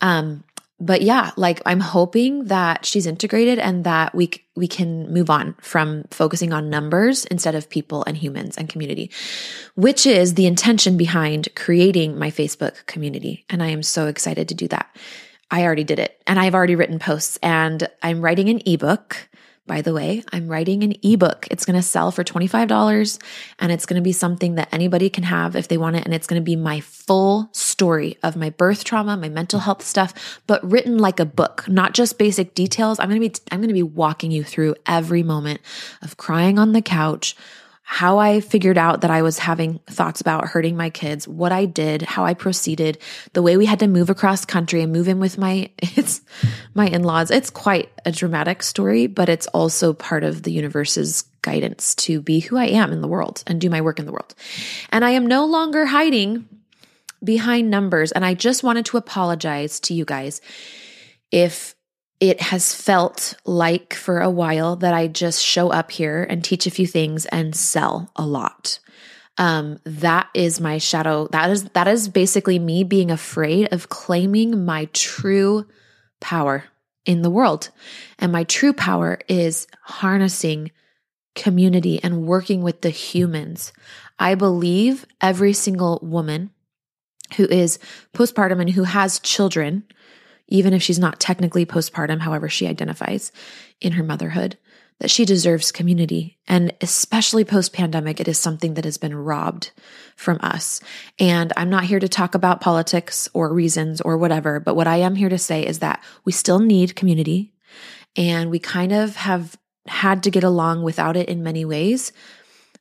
Um, 0.00 0.44
but 0.80 1.02
yeah, 1.02 1.30
like 1.36 1.62
I'm 1.66 1.80
hoping 1.80 2.46
that 2.46 2.84
she's 2.84 3.06
integrated 3.06 3.58
and 3.58 3.84
that 3.84 4.14
we 4.14 4.30
we 4.56 4.66
can 4.66 5.12
move 5.12 5.30
on 5.30 5.54
from 5.60 6.04
focusing 6.10 6.52
on 6.52 6.68
numbers 6.68 7.24
instead 7.26 7.54
of 7.54 7.70
people 7.70 8.04
and 8.06 8.16
humans 8.16 8.56
and 8.56 8.68
community, 8.68 9.10
which 9.76 10.04
is 10.04 10.34
the 10.34 10.46
intention 10.46 10.96
behind 10.96 11.48
creating 11.54 12.18
my 12.18 12.30
Facebook 12.30 12.84
community. 12.86 13.44
And 13.48 13.62
I 13.62 13.68
am 13.68 13.82
so 13.82 14.08
excited 14.08 14.48
to 14.48 14.54
do 14.54 14.68
that. 14.68 14.94
I 15.50 15.64
already 15.64 15.84
did 15.84 15.98
it 15.98 16.20
and 16.26 16.38
I've 16.38 16.54
already 16.54 16.76
written 16.76 16.98
posts 16.98 17.38
and 17.42 17.86
I'm 18.02 18.20
writing 18.20 18.48
an 18.48 18.60
ebook 18.66 19.28
by 19.66 19.80
the 19.80 19.94
way, 19.94 20.22
I'm 20.30 20.48
writing 20.48 20.82
an 20.82 20.94
ebook. 21.02 21.48
It's 21.50 21.64
going 21.64 21.76
to 21.76 21.82
sell 21.82 22.10
for 22.10 22.22
$25 22.22 23.18
and 23.58 23.72
it's 23.72 23.86
going 23.86 23.96
to 23.96 24.04
be 24.04 24.12
something 24.12 24.56
that 24.56 24.68
anybody 24.72 25.08
can 25.08 25.24
have 25.24 25.56
if 25.56 25.68
they 25.68 25.78
want 25.78 25.96
it. 25.96 26.04
And 26.04 26.12
it's 26.12 26.26
going 26.26 26.40
to 26.40 26.44
be 26.44 26.54
my 26.54 26.80
full 26.80 27.48
story 27.52 28.18
of 28.22 28.36
my 28.36 28.50
birth 28.50 28.84
trauma, 28.84 29.16
my 29.16 29.30
mental 29.30 29.60
health 29.60 29.82
stuff, 29.82 30.40
but 30.46 30.62
written 30.70 30.98
like 30.98 31.18
a 31.18 31.24
book, 31.24 31.64
not 31.66 31.94
just 31.94 32.18
basic 32.18 32.54
details. 32.54 32.98
I'm 32.98 33.08
going 33.08 33.22
to 33.22 33.28
be, 33.28 33.34
I'm 33.50 33.60
going 33.60 33.68
to 33.68 33.74
be 33.74 33.82
walking 33.82 34.30
you 34.30 34.44
through 34.44 34.74
every 34.86 35.22
moment 35.22 35.60
of 36.02 36.18
crying 36.18 36.58
on 36.58 36.72
the 36.72 36.82
couch, 36.82 37.34
how 37.86 38.18
I 38.18 38.40
figured 38.40 38.78
out 38.78 39.02
that 39.02 39.10
I 39.10 39.20
was 39.20 39.38
having 39.38 39.78
thoughts 39.86 40.22
about 40.22 40.48
hurting 40.48 40.74
my 40.74 40.88
kids, 40.88 41.28
what 41.28 41.52
I 41.52 41.66
did, 41.66 42.00
how 42.00 42.24
I 42.24 42.32
proceeded, 42.32 42.96
the 43.34 43.42
way 43.42 43.58
we 43.58 43.66
had 43.66 43.80
to 43.80 43.86
move 43.86 44.08
across 44.08 44.46
country 44.46 44.80
and 44.80 44.90
move 44.90 45.06
in 45.06 45.20
with 45.20 45.36
my 45.36 45.70
it's 45.78 46.22
my 46.72 46.86
in-laws. 46.86 47.30
It's 47.30 47.50
quite 47.50 47.90
a 48.06 48.10
dramatic 48.10 48.62
story, 48.62 49.06
but 49.06 49.28
it's 49.28 49.46
also 49.48 49.92
part 49.92 50.24
of 50.24 50.42
the 50.42 50.50
universe's 50.50 51.24
guidance 51.42 51.94
to 51.96 52.22
be 52.22 52.40
who 52.40 52.56
I 52.56 52.68
am 52.68 52.90
in 52.90 53.02
the 53.02 53.06
world 53.06 53.44
and 53.46 53.60
do 53.60 53.68
my 53.68 53.82
work 53.82 53.98
in 53.98 54.06
the 54.06 54.12
world. 54.12 54.34
And 54.90 55.04
I 55.04 55.10
am 55.10 55.26
no 55.26 55.44
longer 55.44 55.84
hiding 55.84 56.48
behind 57.22 57.70
numbers 57.70 58.12
and 58.12 58.24
I 58.24 58.32
just 58.32 58.62
wanted 58.62 58.86
to 58.86 58.96
apologize 58.96 59.78
to 59.80 59.94
you 59.94 60.06
guys 60.06 60.40
if 61.30 61.74
it 62.20 62.40
has 62.40 62.74
felt 62.74 63.34
like 63.44 63.94
for 63.94 64.20
a 64.20 64.30
while 64.30 64.76
that 64.76 64.94
I 64.94 65.08
just 65.08 65.44
show 65.44 65.70
up 65.70 65.90
here 65.90 66.24
and 66.28 66.42
teach 66.42 66.66
a 66.66 66.70
few 66.70 66.86
things 66.86 67.26
and 67.26 67.54
sell 67.54 68.10
a 68.16 68.24
lot. 68.24 68.78
Um, 69.36 69.78
that 69.84 70.28
is 70.32 70.60
my 70.60 70.78
shadow. 70.78 71.26
That 71.28 71.50
is, 71.50 71.64
that 71.70 71.88
is 71.88 72.08
basically 72.08 72.58
me 72.58 72.84
being 72.84 73.10
afraid 73.10 73.72
of 73.72 73.88
claiming 73.88 74.64
my 74.64 74.84
true 74.92 75.66
power 76.20 76.64
in 77.04 77.22
the 77.22 77.30
world. 77.30 77.70
And 78.18 78.30
my 78.32 78.44
true 78.44 78.72
power 78.72 79.18
is 79.28 79.66
harnessing 79.82 80.70
community 81.34 82.00
and 82.02 82.26
working 82.26 82.62
with 82.62 82.82
the 82.82 82.90
humans. 82.90 83.72
I 84.18 84.36
believe 84.36 85.04
every 85.20 85.52
single 85.52 85.98
woman 86.00 86.50
who 87.36 87.44
is 87.46 87.78
postpartum 88.14 88.60
and 88.60 88.70
who 88.70 88.84
has 88.84 89.18
children 89.18 89.84
even 90.48 90.72
if 90.72 90.82
she's 90.82 90.98
not 90.98 91.20
technically 91.20 91.66
postpartum, 91.66 92.20
however 92.20 92.48
she 92.48 92.66
identifies 92.66 93.32
in 93.80 93.92
her 93.92 94.04
motherhood, 94.04 94.58
that 95.00 95.10
she 95.10 95.24
deserves 95.24 95.72
community. 95.72 96.38
And 96.46 96.72
especially 96.80 97.44
post 97.44 97.72
pandemic, 97.72 98.20
it 98.20 98.28
is 98.28 98.38
something 98.38 98.74
that 98.74 98.84
has 98.84 98.98
been 98.98 99.14
robbed 99.14 99.72
from 100.16 100.38
us. 100.40 100.80
And 101.18 101.52
I'm 101.56 101.70
not 101.70 101.84
here 101.84 101.98
to 101.98 102.08
talk 102.08 102.34
about 102.34 102.60
politics 102.60 103.28
or 103.34 103.52
reasons 103.52 104.00
or 104.00 104.16
whatever, 104.16 104.60
but 104.60 104.76
what 104.76 104.86
I 104.86 104.96
am 104.96 105.16
here 105.16 105.28
to 105.28 105.38
say 105.38 105.66
is 105.66 105.80
that 105.80 106.02
we 106.24 106.32
still 106.32 106.60
need 106.60 106.96
community 106.96 107.52
and 108.16 108.50
we 108.50 108.58
kind 108.58 108.92
of 108.92 109.16
have 109.16 109.58
had 109.86 110.22
to 110.22 110.30
get 110.30 110.44
along 110.44 110.82
without 110.82 111.16
it 111.16 111.28
in 111.28 111.42
many 111.42 111.64
ways 111.64 112.12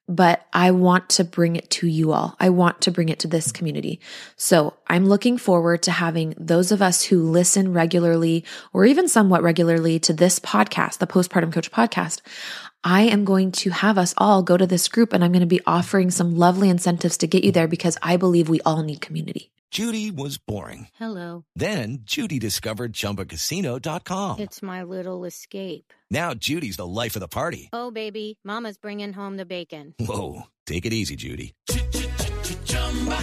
but 0.07 0.45
I 0.51 0.71
want 0.71 1.09
to 1.11 1.23
bring 1.23 1.55
it 1.55 1.69
to 1.71 1.87
you 1.87 2.11
all. 2.11 2.35
I 2.39 2.49
want 2.49 2.81
to 2.81 2.91
bring 2.91 3.09
it 3.09 3.19
to 3.19 3.27
this 3.27 3.51
community. 3.51 4.01
So 4.35 4.73
I'm 4.87 5.05
looking 5.05 5.37
forward 5.37 5.81
to 5.83 5.91
having 5.91 6.33
those 6.37 6.71
of 6.71 6.81
us 6.81 7.03
who 7.03 7.23
listen 7.23 7.73
regularly 7.73 8.43
or 8.73 8.85
even 8.85 9.07
somewhat 9.07 9.43
regularly 9.43 9.99
to 9.99 10.13
this 10.13 10.39
podcast, 10.39 10.97
the 10.97 11.07
Postpartum 11.07 11.53
Coach 11.53 11.71
podcast. 11.71 12.21
I 12.83 13.03
am 13.03 13.23
going 13.23 13.51
to 13.63 13.69
have 13.69 13.97
us 13.97 14.13
all 14.17 14.43
go 14.43 14.57
to 14.57 14.67
this 14.67 14.89
group 14.89 15.13
and 15.13 15.23
I'm 15.23 15.31
going 15.31 15.39
to 15.39 15.45
be 15.45 15.61
offering 15.65 16.11
some 16.11 16.37
lovely 16.37 16.69
incentives 16.69 17.17
to 17.17 17.27
get 17.27 17.43
you 17.43 17.51
there 17.51 17.67
because 17.67 17.97
I 18.01 18.17
believe 18.17 18.49
we 18.49 18.59
all 18.61 18.83
need 18.83 18.99
community. 18.99 19.51
Judy 19.71 20.11
was 20.11 20.37
boring. 20.37 20.89
Hello. 20.99 21.45
Then 21.55 21.99
Judy 22.03 22.37
discovered 22.37 22.93
chumbacasino.com. 22.93 24.39
It's 24.39 24.61
my 24.61 24.83
little 24.83 25.25
escape. 25.25 25.93
Now 26.11 26.35
Judy's 26.35 26.77
the 26.77 26.85
life 26.85 27.15
of 27.15 27.21
the 27.21 27.27
party. 27.27 27.69
Oh, 27.73 27.89
baby, 27.89 28.37
Mama's 28.43 28.77
bringing 28.77 29.13
home 29.13 29.37
the 29.37 29.45
bacon. 29.45 29.95
Whoa. 29.99 30.43
Take 30.67 30.85
it 30.85 30.93
easy, 30.93 31.15
Judy. 31.15 31.55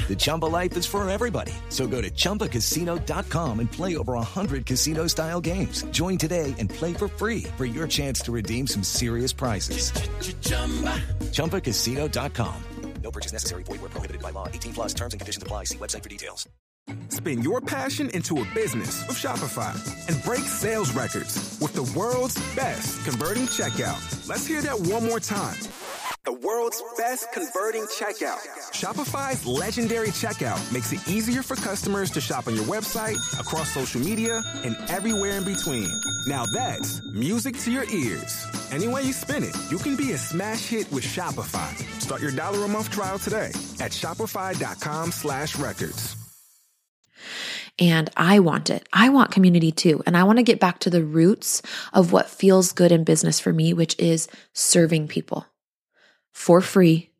The 0.08 0.16
Chumba 0.18 0.46
life 0.46 0.76
is 0.76 0.86
for 0.86 1.08
everybody. 1.08 1.52
So 1.68 1.86
go 1.86 2.00
to 2.00 2.10
ChumbaCasino.com 2.10 3.60
and 3.60 3.70
play 3.70 3.96
over 3.96 4.14
100 4.14 4.66
casino 4.66 5.06
style 5.06 5.40
games. 5.40 5.84
Join 5.92 6.18
today 6.18 6.52
and 6.58 6.68
play 6.68 6.92
for 6.94 7.06
free 7.06 7.44
for 7.56 7.64
your 7.64 7.86
chance 7.86 8.20
to 8.22 8.32
redeem 8.32 8.66
some 8.66 8.82
serious 8.82 9.32
prizes. 9.32 9.92
ChumbaCasino.com. 11.30 12.54
No 13.02 13.10
purchase 13.10 13.32
necessary. 13.32 13.62
Void 13.62 13.80
where 13.80 13.90
prohibited 13.90 14.20
by 14.20 14.30
law. 14.30 14.46
18 14.48 14.74
plus 14.74 14.94
terms 14.94 15.14
and 15.14 15.20
conditions 15.20 15.42
apply. 15.42 15.64
See 15.64 15.78
website 15.78 16.02
for 16.02 16.08
details. 16.08 16.48
Spin 17.08 17.42
your 17.42 17.60
passion 17.60 18.10
into 18.10 18.40
a 18.40 18.44
business 18.54 19.06
with 19.06 19.16
Shopify 19.16 19.74
and 20.08 20.22
break 20.24 20.40
sales 20.40 20.90
records 20.92 21.56
with 21.60 21.72
the 21.72 21.84
world's 21.98 22.36
best 22.54 23.04
converting 23.04 23.44
checkout. 23.44 24.28
Let's 24.28 24.46
hear 24.46 24.60
that 24.62 24.78
one 24.78 25.06
more 25.06 25.20
time 25.20 25.56
the 26.30 26.46
world's 26.46 26.80
best 26.96 27.32
converting 27.32 27.82
checkout. 27.86 28.38
Shopify's 28.70 29.44
legendary 29.46 30.10
checkout 30.10 30.60
makes 30.72 30.92
it 30.92 31.08
easier 31.08 31.42
for 31.42 31.56
customers 31.56 32.08
to 32.08 32.20
shop 32.20 32.46
on 32.46 32.54
your 32.54 32.64
website, 32.66 33.16
across 33.40 33.68
social 33.74 34.00
media, 34.00 34.40
and 34.62 34.76
everywhere 34.88 35.38
in 35.38 35.44
between. 35.44 35.90
Now 36.28 36.44
that's 36.46 37.00
music 37.12 37.58
to 37.60 37.72
your 37.72 37.82
ears. 37.90 38.46
Any 38.70 38.86
way 38.86 39.02
you 39.02 39.12
spin 39.12 39.42
it, 39.42 39.56
you 39.72 39.78
can 39.78 39.96
be 39.96 40.12
a 40.12 40.18
smash 40.18 40.68
hit 40.68 40.90
with 40.92 41.02
Shopify. 41.02 41.74
Start 42.00 42.22
your 42.22 42.30
dollar 42.30 42.64
a 42.64 42.68
month 42.68 42.90
trial 42.90 43.18
today 43.18 43.50
at 43.80 43.90
shopify.com 43.90 45.10
slash 45.10 45.58
records. 45.58 46.14
And 47.80 48.08
I 48.16 48.38
want 48.38 48.70
it. 48.70 48.88
I 48.92 49.08
want 49.08 49.32
community 49.32 49.72
too. 49.72 50.00
And 50.06 50.16
I 50.16 50.22
want 50.22 50.38
to 50.38 50.44
get 50.44 50.60
back 50.60 50.78
to 50.80 50.90
the 50.90 51.02
roots 51.02 51.62
of 51.92 52.12
what 52.12 52.28
feels 52.28 52.72
good 52.72 52.92
in 52.92 53.02
business 53.02 53.40
for 53.40 53.52
me, 53.52 53.72
which 53.72 53.98
is 53.98 54.28
serving 54.52 55.08
people 55.08 55.46
for 56.32 56.60
free, 56.60 57.10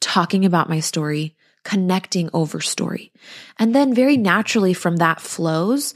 talking 0.00 0.44
about 0.44 0.68
my 0.68 0.80
story, 0.80 1.36
connecting 1.64 2.28
over 2.32 2.60
story. 2.60 3.12
And 3.58 3.74
then 3.74 3.94
very 3.94 4.16
naturally 4.16 4.74
from 4.74 4.96
that 4.96 5.20
flows 5.20 5.94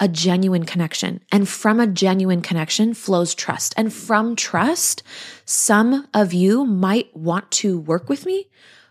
a 0.00 0.08
genuine 0.08 0.64
connection. 0.64 1.20
And 1.30 1.48
from 1.48 1.78
a 1.78 1.86
genuine 1.86 2.42
connection 2.42 2.94
flows 2.94 3.34
trust. 3.34 3.74
And 3.76 3.92
from 3.92 4.34
trust, 4.34 5.02
some 5.44 6.08
of 6.12 6.32
you 6.32 6.64
might 6.64 7.16
want 7.16 7.50
to 7.52 7.78
work 7.78 8.08
with 8.08 8.26
me, 8.26 8.48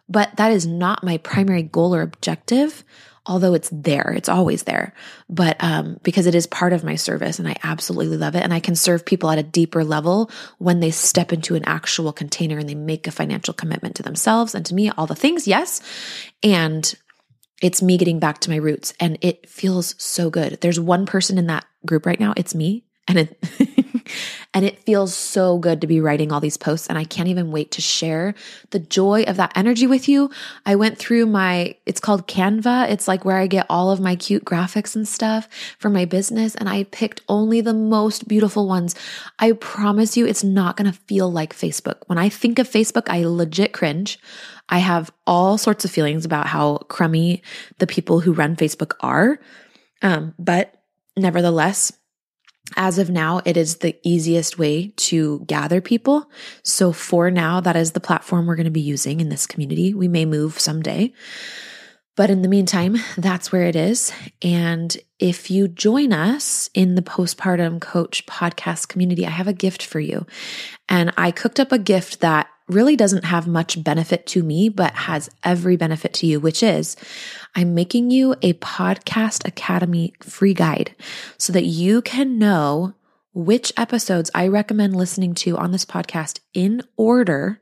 but 0.08 0.36
that 0.38 0.51
is 0.51 0.65
not 0.65 1.03
my 1.03 1.18
primary 1.18 1.63
goal 1.63 1.94
or 1.94 2.01
objective 2.01 2.84
although 3.25 3.53
it's 3.53 3.70
there, 3.72 4.13
it's 4.15 4.30
always 4.30 4.63
there. 4.63 4.94
But 5.30 5.56
um, 5.63 5.98
because 6.03 6.25
it 6.25 6.36
is 6.36 6.46
part 6.46 6.74
of 6.74 6.84
my 6.84 6.96
service 6.96 7.39
and 7.39 7.48
I 7.48 7.56
absolutely 7.63 8.18
love 8.18 8.36
it. 8.36 8.44
And 8.44 8.53
I 8.53 8.60
can 8.60 8.75
serve 8.75 9.06
people 9.06 9.30
at 9.30 9.38
a 9.38 9.44
deeper 9.44 9.84
level 9.84 10.30
when 10.58 10.82
they 10.82 10.92
step 10.92 11.32
into 11.32 11.56
an 11.56 11.63
actual 11.65 12.12
container 12.12 12.58
and 12.58 12.68
they 12.68 12.75
make 12.75 13.08
a 13.08 13.12
financial 13.12 13.53
commitment 13.53 13.96
to 13.96 14.03
themselves 14.03 14.53
and 14.53 14.65
to 14.65 14.75
me, 14.75 14.89
all 14.89 15.08
the 15.08 15.15
things, 15.15 15.48
yes. 15.48 15.82
And 16.42 16.94
it's 17.62 17.82
me 17.82 17.98
getting 17.98 18.20
back 18.20 18.39
to 18.39 18.50
my 18.50 18.58
roots 18.58 18.94
and 19.00 19.18
it 19.22 19.50
feels 19.50 19.96
so 19.98 20.30
good. 20.30 20.60
There's 20.60 20.80
one 20.80 21.06
person 21.06 21.38
in 21.38 21.48
that 21.48 21.65
group 21.86 22.06
right 22.06 22.20
now, 22.20 22.34
it's 22.36 22.53
me. 22.53 22.84
And 23.08 23.20
it 23.20 23.38
and 24.54 24.66
it 24.66 24.80
feels 24.80 25.14
so 25.16 25.58
good 25.58 25.82
to 25.82 25.88
be 25.88 26.00
writing 26.00 26.32
all 26.32 26.40
these 26.40 26.58
posts. 26.58 26.88
And 26.88 26.98
I 26.98 27.04
can't 27.04 27.30
even 27.30 27.52
wait 27.52 27.72
to 27.72 27.82
share 27.82 28.34
the 28.72 28.80
joy 28.80 29.24
of 29.24 29.38
that 29.38 29.52
energy 29.56 29.88
with 29.88 30.08
you. 30.08 30.30
I 30.66 30.76
went 30.76 30.98
through 30.98 31.26
my, 31.26 31.76
it's 31.86 32.00
called 32.00 32.28
Canva. 32.28 32.90
It's 32.90 33.08
like 33.08 33.26
where 33.26 33.38
I 33.38 33.48
get 33.48 33.66
all 33.70 33.92
of 33.92 34.00
my 34.00 34.16
cute 34.16 34.46
graphics 34.46 34.96
and 34.96 35.08
stuff 35.08 35.48
for 35.80 35.90
my 35.90 36.06
business. 36.06 36.56
And 36.56 36.70
I 36.70 36.84
picked 36.86 37.22
only 37.28 37.62
the 37.62 37.74
most 37.74 38.28
beautiful 38.28 38.68
ones. 38.68 38.96
I 39.40 39.54
promise 39.54 40.16
you, 40.18 40.26
it's 40.26 40.44
not 40.44 40.78
going 40.78 40.92
to 40.92 41.00
feel 41.08 41.32
like 41.32 41.56
Facebook. 41.56 42.02
When 42.08 42.18
I 42.18 42.30
think 42.30 42.60
of 42.60 42.70
Facebook, 42.70 43.10
I 43.10 43.26
legit 43.26 43.74
cringe. 43.74 44.20
I 44.70 44.80
have 44.80 45.12
all 45.28 45.58
sorts 45.58 45.86
of 45.86 45.92
feelings 45.92 46.26
about 46.26 46.48
how 46.48 46.78
crummy 46.90 47.44
the 47.80 47.88
people 47.88 48.20
who 48.20 48.34
run 48.34 48.56
Facebook 48.56 48.94
are. 49.02 49.40
Um, 50.02 50.34
but 50.40 50.74
nevertheless, 51.18 51.92
as 52.75 52.98
of 52.98 53.10
now, 53.10 53.41
it 53.46 53.58
is 53.58 53.77
the 53.77 53.96
easiest 54.03 54.58
way 54.58 54.93
to 54.96 55.43
gather 55.48 55.82
people. 55.82 56.29
So 56.63 56.91
for 56.93 57.29
now, 57.29 57.60
that 57.60 57.75
is 57.75 57.91
the 57.91 58.00
platform 58.00 58.46
we're 58.46 58.55
going 58.55 58.65
to 58.65 58.72
be 58.72 58.82
using 58.82 59.20
in 59.20 59.29
this 59.29 59.46
community. 59.46 59.93
We 59.93 60.08
may 60.08 60.25
move 60.25 60.60
someday. 60.60 61.13
But 62.15 62.29
in 62.29 62.43
the 62.43 62.48
meantime, 62.48 62.98
that's 63.17 63.51
where 63.51 63.65
it 63.65 63.75
is. 63.75 64.13
And 64.41 64.96
if 65.20 65.50
you 65.50 65.67
join 65.67 66.13
us 66.13 66.70
in 66.74 66.96
the 66.96 67.01
postpartum 67.01 67.82
coach 67.82 68.25
podcast 68.27 68.88
community, 68.88 69.25
I 69.25 69.32
have 69.32 69.48
a 69.48 69.53
gift 69.53 69.84
for 69.84 70.00
you. 70.00 70.27
And 70.88 71.12
I 71.17 71.32
cooked 71.32 71.60
up 71.60 71.72
a 71.72 71.79
gift 71.79 72.20
that 72.20 72.48
really 72.67 72.96
doesn't 72.96 73.25
have 73.25 73.48
much 73.48 73.84
benefit 73.84 74.25
to 74.27 74.43
me, 74.43 74.70
but 74.70 74.93
has 74.93 75.29
every 75.43 75.75
benefit 75.75 76.13
to 76.13 76.27
you, 76.27 76.39
which 76.39 76.63
is 76.63 76.96
I'm 77.55 77.74
making 77.74 78.12
you 78.12 78.36
a 78.41 78.53
podcast 78.53 79.48
academy 79.48 80.13
free 80.22 80.53
guide 80.53 80.96
so 81.38 81.53
that 81.53 81.65
you 81.65 82.01
can 82.01 82.38
know 82.38 82.93
which 83.34 83.74
episodes 83.77 84.32
I 84.34 84.48
recommend 84.48 84.96
listening 84.96 85.34
to 85.36 85.58
on 85.58 85.72
this 85.72 85.86
podcast 85.86 86.39
in 86.53 86.84
order 86.98 87.60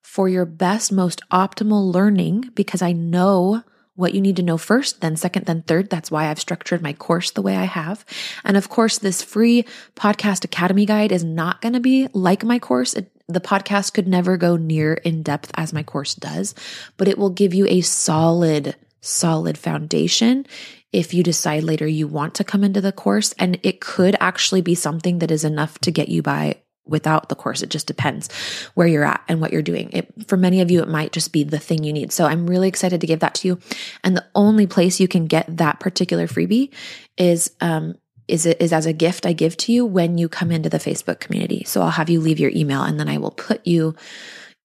for 0.00 0.28
your 0.28 0.44
best, 0.44 0.92
most 0.92 1.20
optimal 1.30 1.92
learning, 1.92 2.50
because 2.54 2.82
I 2.82 2.92
know 2.92 3.62
what 3.94 4.14
you 4.14 4.20
need 4.20 4.36
to 4.36 4.42
know 4.42 4.56
first, 4.56 5.00
then 5.00 5.16
second, 5.16 5.46
then 5.46 5.62
third. 5.62 5.90
That's 5.90 6.10
why 6.10 6.28
I've 6.28 6.40
structured 6.40 6.82
my 6.82 6.92
course 6.92 7.30
the 7.30 7.42
way 7.42 7.56
I 7.56 7.64
have. 7.64 8.04
And 8.44 8.56
of 8.56 8.68
course, 8.68 8.98
this 8.98 9.22
free 9.22 9.64
podcast 9.94 10.44
academy 10.44 10.86
guide 10.86 11.12
is 11.12 11.22
not 11.22 11.60
going 11.60 11.74
to 11.74 11.80
be 11.80 12.08
like 12.14 12.42
my 12.42 12.58
course. 12.58 12.94
It, 12.94 13.11
the 13.32 13.40
podcast 13.40 13.94
could 13.94 14.08
never 14.08 14.36
go 14.36 14.56
near 14.56 14.94
in 14.94 15.22
depth 15.22 15.50
as 15.54 15.72
my 15.72 15.82
course 15.82 16.14
does, 16.14 16.54
but 16.96 17.08
it 17.08 17.18
will 17.18 17.30
give 17.30 17.54
you 17.54 17.66
a 17.68 17.80
solid, 17.80 18.76
solid 19.00 19.58
foundation 19.58 20.46
if 20.92 21.14
you 21.14 21.22
decide 21.22 21.64
later 21.64 21.86
you 21.86 22.06
want 22.06 22.34
to 22.34 22.44
come 22.44 22.62
into 22.62 22.80
the 22.80 22.92
course. 22.92 23.32
And 23.38 23.58
it 23.62 23.80
could 23.80 24.16
actually 24.20 24.60
be 24.60 24.74
something 24.74 25.20
that 25.20 25.30
is 25.30 25.44
enough 25.44 25.78
to 25.80 25.90
get 25.90 26.08
you 26.08 26.22
by 26.22 26.56
without 26.84 27.28
the 27.28 27.34
course. 27.34 27.62
It 27.62 27.70
just 27.70 27.86
depends 27.86 28.30
where 28.74 28.86
you're 28.86 29.04
at 29.04 29.22
and 29.28 29.40
what 29.40 29.52
you're 29.52 29.62
doing. 29.62 29.90
It, 29.92 30.12
for 30.26 30.36
many 30.36 30.60
of 30.60 30.70
you, 30.70 30.82
it 30.82 30.88
might 30.88 31.12
just 31.12 31.32
be 31.32 31.44
the 31.44 31.58
thing 31.58 31.84
you 31.84 31.92
need. 31.92 32.12
So 32.12 32.26
I'm 32.26 32.46
really 32.46 32.68
excited 32.68 33.00
to 33.00 33.06
give 33.06 33.20
that 33.20 33.34
to 33.36 33.48
you. 33.48 33.58
And 34.02 34.16
the 34.16 34.26
only 34.34 34.66
place 34.66 35.00
you 35.00 35.08
can 35.08 35.26
get 35.26 35.56
that 35.56 35.80
particular 35.80 36.26
freebie 36.26 36.72
is 37.16 37.52
um, 37.60 37.94
is 38.32 38.46
it 38.46 38.60
is 38.60 38.72
as 38.72 38.86
a 38.86 38.94
gift 38.94 39.26
I 39.26 39.34
give 39.34 39.56
to 39.58 39.72
you 39.72 39.84
when 39.84 40.16
you 40.16 40.26
come 40.26 40.50
into 40.50 40.70
the 40.70 40.78
Facebook 40.78 41.20
community. 41.20 41.64
So 41.64 41.82
I'll 41.82 41.90
have 41.90 42.08
you 42.08 42.18
leave 42.18 42.40
your 42.40 42.50
email 42.54 42.82
and 42.82 42.98
then 42.98 43.08
I 43.08 43.18
will 43.18 43.30
put 43.30 43.66
you 43.66 43.94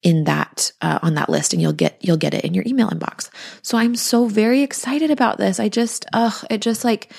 in 0.02 0.24
that 0.24 0.72
uh, 0.82 1.00
on 1.02 1.16
that 1.16 1.30
list 1.30 1.52
and 1.52 1.62
you'll 1.62 1.74
get 1.74 1.98
you'll 2.00 2.16
get 2.16 2.34
it 2.34 2.46
in 2.46 2.54
your 2.54 2.64
email 2.66 2.90
inbox. 2.90 3.30
So 3.62 3.78
I'm 3.78 3.96
so 3.96 4.28
very 4.28 4.62
excited 4.62 5.12
about 5.12 5.38
this. 5.38 5.60
I 5.60 5.68
just 5.68 6.06
ugh 6.14 6.46
it 6.50 6.62
just 6.62 6.86
like 6.86 7.12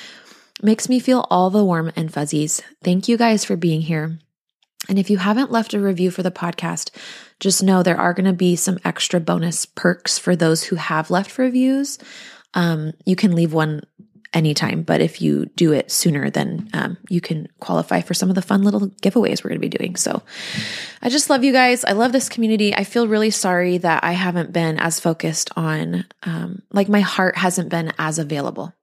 makes 0.62 0.88
me 0.88 1.00
feel 1.00 1.26
all 1.28 1.50
the 1.50 1.64
warm 1.64 1.92
and 1.94 2.12
fuzzies. 2.12 2.62
Thank 2.82 3.08
you 3.08 3.18
guys 3.18 3.44
for 3.44 3.56
being 3.56 3.82
here. 3.82 4.18
And 4.88 4.98
if 4.98 5.10
you 5.10 5.18
haven't 5.18 5.52
left 5.52 5.74
a 5.74 5.80
review 5.80 6.10
for 6.10 6.22
the 6.22 6.30
podcast, 6.30 6.90
just 7.40 7.62
know 7.62 7.82
there 7.82 8.00
are 8.00 8.14
going 8.14 8.24
to 8.24 8.32
be 8.32 8.56
some 8.56 8.78
extra 8.86 9.20
bonus 9.20 9.66
perks 9.66 10.18
for 10.18 10.34
those 10.34 10.64
who 10.64 10.76
have 10.76 11.10
left 11.10 11.36
reviews. 11.36 11.98
Um, 12.54 12.92
you 13.04 13.14
can 13.14 13.34
leave 13.34 13.52
one 13.52 13.82
anytime. 14.34 14.82
But 14.82 15.00
if 15.00 15.22
you 15.22 15.46
do 15.56 15.72
it 15.72 15.90
sooner, 15.90 16.30
then 16.30 16.68
um, 16.74 16.98
you 17.08 17.20
can 17.20 17.48
qualify 17.60 18.00
for 18.02 18.14
some 18.14 18.28
of 18.28 18.34
the 18.34 18.42
fun 18.42 18.62
little 18.62 18.88
giveaways 19.02 19.42
we're 19.42 19.50
going 19.50 19.60
to 19.60 19.68
be 19.68 19.68
doing. 19.68 19.96
So 19.96 20.22
I 21.02 21.08
just 21.08 21.30
love 21.30 21.44
you 21.44 21.52
guys. 21.52 21.84
I 21.84 21.92
love 21.92 22.12
this 22.12 22.28
community. 22.28 22.74
I 22.74 22.84
feel 22.84 23.08
really 23.08 23.30
sorry 23.30 23.78
that 23.78 24.04
I 24.04 24.12
haven't 24.12 24.52
been 24.52 24.78
as 24.78 25.00
focused 25.00 25.50
on, 25.56 26.04
um, 26.24 26.62
like 26.72 26.88
my 26.88 27.00
heart 27.00 27.36
hasn't 27.36 27.70
been 27.70 27.92
as 27.98 28.18
available 28.18 28.74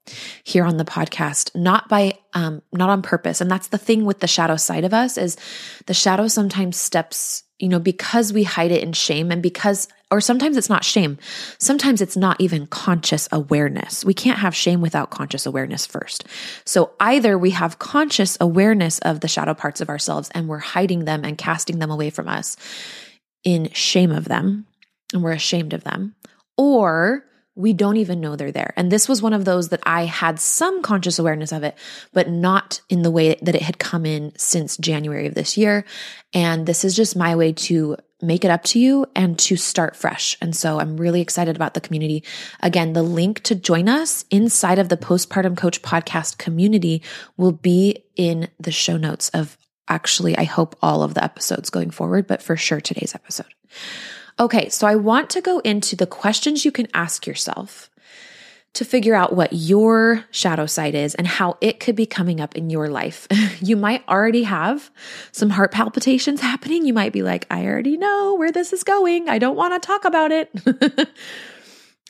here 0.43 0.65
on 0.65 0.77
the 0.77 0.85
podcast, 0.85 1.55
not 1.55 1.89
by, 1.89 2.17
um, 2.33 2.61
not 2.71 2.89
on 2.89 3.01
purpose. 3.01 3.41
And 3.41 3.49
that's 3.49 3.67
the 3.67 3.77
thing 3.77 4.05
with 4.05 4.19
the 4.19 4.27
shadow 4.27 4.55
side 4.55 4.83
of 4.83 4.93
us 4.93 5.17
is 5.17 5.37
the 5.85 5.93
shadow 5.93 6.27
sometimes 6.27 6.77
steps 6.77 7.44
you 7.59 7.69
know, 7.69 7.79
because 7.79 8.33
we 8.33 8.43
hide 8.43 8.71
it 8.71 8.83
in 8.83 8.91
shame 8.91 9.31
and 9.31 9.41
because, 9.41 9.87
or 10.11 10.19
sometimes 10.19 10.57
it's 10.57 10.69
not 10.69 10.83
shame. 10.83 11.17
Sometimes 11.57 12.01
it's 12.01 12.17
not 12.17 12.39
even 12.41 12.67
conscious 12.67 13.29
awareness. 13.31 14.03
We 14.03 14.13
can't 14.13 14.39
have 14.39 14.53
shame 14.53 14.81
without 14.81 15.09
conscious 15.09 15.45
awareness 15.45 15.85
first. 15.85 16.25
So 16.65 16.91
either 16.99 17.37
we 17.37 17.51
have 17.51 17.79
conscious 17.79 18.37
awareness 18.41 18.99
of 18.99 19.21
the 19.21 19.29
shadow 19.29 19.53
parts 19.53 19.79
of 19.79 19.89
ourselves 19.89 20.29
and 20.33 20.47
we're 20.47 20.59
hiding 20.59 21.05
them 21.05 21.23
and 21.23 21.37
casting 21.37 21.79
them 21.79 21.91
away 21.91 22.09
from 22.09 22.27
us 22.27 22.57
in 23.45 23.69
shame 23.71 24.11
of 24.11 24.25
them 24.25 24.65
and 25.13 25.23
we're 25.23 25.31
ashamed 25.31 25.73
of 25.73 25.83
them, 25.83 26.15
or 26.57 27.23
we 27.55 27.71
don't 27.71 27.97
even 27.97 28.19
know 28.19 28.35
they're 28.35 28.51
there. 28.51 28.73
And 28.75 28.91
this 28.91 29.07
was 29.07 29.21
one 29.21 29.33
of 29.33 29.45
those 29.45 29.69
that 29.69 29.81
I 29.85 30.05
had 30.05 30.39
some 30.39 30.81
conscious 30.81 31.19
awareness 31.19 31.51
of 31.51 31.63
it, 31.63 31.77
but 32.11 32.29
not 32.29 32.81
in 32.89 33.01
the 33.01 33.11
way 33.11 33.35
that 33.41 33.55
it 33.55 33.61
had 33.61 33.79
come 33.79 34.05
in 34.05 34.33
since 34.37 34.77
January 34.77 35.25
of 35.25 35.35
this 35.35 35.57
year. 35.57 35.85
And 36.33 36.65
this 36.65 36.83
is 36.83 36.95
just 36.95 37.15
my 37.15 37.35
way 37.35 37.53
to 37.53 37.95
make 38.21 38.43
it 38.43 38.51
up 38.51 38.63
to 38.63 38.79
you 38.79 39.05
and 39.15 39.37
to 39.39 39.55
start 39.55 39.95
fresh. 39.95 40.37
And 40.41 40.55
so 40.55 40.79
I'm 40.79 40.97
really 40.97 41.21
excited 41.21 41.55
about 41.55 41.73
the 41.73 41.81
community. 41.81 42.23
Again, 42.61 42.93
the 42.93 43.03
link 43.03 43.41
to 43.43 43.55
join 43.55 43.87
us 43.87 44.25
inside 44.29 44.79
of 44.79 44.89
the 44.89 44.97
Postpartum 44.97 45.55
Coach 45.55 45.81
podcast 45.81 46.37
community 46.37 47.03
will 47.37 47.51
be 47.51 48.03
in 48.15 48.49
the 48.59 48.71
show 48.71 48.97
notes 48.97 49.29
of 49.29 49.57
actually, 49.87 50.37
I 50.37 50.43
hope 50.43 50.75
all 50.81 51.03
of 51.03 51.13
the 51.13 51.23
episodes 51.23 51.69
going 51.69 51.91
forward, 51.91 52.27
but 52.27 52.41
for 52.41 52.57
sure 52.57 52.81
today's 52.81 53.15
episode. 53.15 53.53
Okay, 54.37 54.67
so 54.69 54.85
I 54.85 54.95
want 54.95 55.29
to 55.31 55.41
go 55.41 55.59
into 55.59 55.95
the 55.95 56.05
questions 56.05 56.65
you 56.65 56.71
can 56.71 56.87
ask 56.93 57.25
yourself 57.25 57.89
to 58.73 58.83
figure 58.83 59.15
out 59.15 59.33
what 59.33 59.53
your 59.53 60.25
shadow 60.31 60.65
side 60.65 60.93
is 60.93 61.15
and 61.15 61.25
how 61.25 61.57
it 61.61 61.79
could 61.79 61.95
be 61.95 62.05
coming 62.05 62.41
up 62.41 62.55
in 62.55 62.69
your 62.69 62.89
life. 62.89 63.27
you 63.61 63.77
might 63.77 64.05
already 64.09 64.43
have 64.43 64.91
some 65.31 65.49
heart 65.51 65.71
palpitations 65.71 66.41
happening. 66.41 66.85
You 66.85 66.93
might 66.93 67.13
be 67.13 67.23
like, 67.23 67.47
I 67.49 67.65
already 67.65 67.95
know 67.95 68.35
where 68.35 68.51
this 68.51 68.73
is 68.73 68.83
going. 68.83 69.29
I 69.29 69.39
don't 69.39 69.55
want 69.55 69.81
to 69.81 69.85
talk 69.85 70.03
about 70.03 70.31
it. 70.33 70.51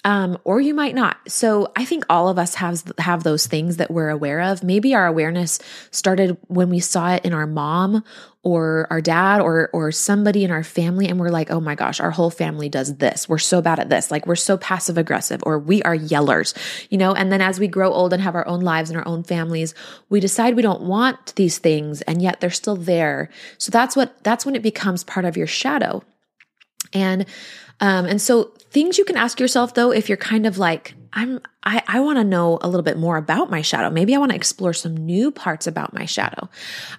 um, 0.05 0.37
or 0.43 0.61
you 0.61 0.75
might 0.75 0.93
not. 0.93 1.17
So 1.27 1.71
I 1.75 1.83
think 1.83 2.05
all 2.11 2.29
of 2.29 2.37
us 2.37 2.53
have 2.55 2.83
have 2.99 3.23
those 3.23 3.47
things 3.47 3.77
that 3.77 3.89
we're 3.89 4.09
aware 4.09 4.39
of. 4.39 4.63
Maybe 4.63 4.93
our 4.93 5.07
awareness 5.07 5.59
started 5.89 6.37
when 6.47 6.69
we 6.69 6.79
saw 6.79 7.15
it 7.15 7.25
in 7.25 7.33
our 7.33 7.47
mom 7.47 8.03
or 8.43 8.85
our 8.91 9.01
dad 9.01 9.41
or 9.41 9.71
or 9.73 9.91
somebody 9.91 10.43
in 10.43 10.51
our 10.51 10.63
family, 10.63 11.07
and 11.07 11.19
we're 11.19 11.29
like, 11.29 11.49
oh 11.49 11.59
my 11.59 11.73
gosh, 11.73 11.99
our 11.99 12.11
whole 12.11 12.29
family 12.29 12.69
does 12.69 12.97
this. 12.97 13.27
We're 13.27 13.39
so 13.39 13.63
bad 13.63 13.79
at 13.79 13.89
this. 13.89 14.11
Like 14.11 14.27
we're 14.27 14.35
so 14.35 14.57
passive 14.57 14.99
aggressive, 14.99 15.41
or 15.43 15.57
we 15.57 15.81
are 15.81 15.97
yellers, 15.97 16.53
you 16.91 16.99
know. 16.99 17.15
And 17.15 17.31
then 17.31 17.41
as 17.41 17.59
we 17.59 17.67
grow 17.67 17.91
old 17.91 18.13
and 18.13 18.21
have 18.21 18.35
our 18.35 18.47
own 18.47 18.61
lives 18.61 18.91
and 18.91 18.99
our 18.99 19.07
own 19.07 19.23
families, 19.23 19.73
we 20.09 20.19
decide 20.19 20.55
we 20.55 20.61
don't 20.61 20.83
want 20.83 21.33
these 21.35 21.57
things, 21.57 22.03
and 22.03 22.21
yet 22.21 22.41
they're 22.41 22.51
still 22.51 22.75
there. 22.75 23.29
So 23.57 23.71
that's 23.71 23.95
what 23.95 24.23
that's 24.23 24.45
when 24.45 24.55
it 24.55 24.61
becomes 24.61 25.03
part 25.03 25.25
of 25.25 25.35
your 25.35 25.47
shadow. 25.47 26.03
And 26.93 27.25
um, 27.79 28.05
and 28.05 28.21
so 28.21 28.45
things 28.71 28.97
you 28.97 29.05
can 29.05 29.17
ask 29.17 29.39
yourself 29.39 29.73
though, 29.73 29.91
if 29.91 30.09
you're 30.09 30.17
kind 30.17 30.45
of 30.45 30.57
like, 30.57 30.95
I'm, 31.13 31.39
I, 31.63 31.81
I 31.87 31.99
want 32.01 32.17
to 32.17 32.23
know 32.23 32.59
a 32.61 32.67
little 32.67 32.83
bit 32.83 32.97
more 32.97 33.15
about 33.15 33.49
my 33.49 33.61
shadow. 33.61 33.89
Maybe 33.89 34.13
I 34.13 34.17
want 34.17 34.31
to 34.31 34.35
explore 34.35 34.73
some 34.73 34.97
new 34.97 35.31
parts 35.31 35.65
about 35.65 35.93
my 35.93 36.05
shadow. 36.05 36.49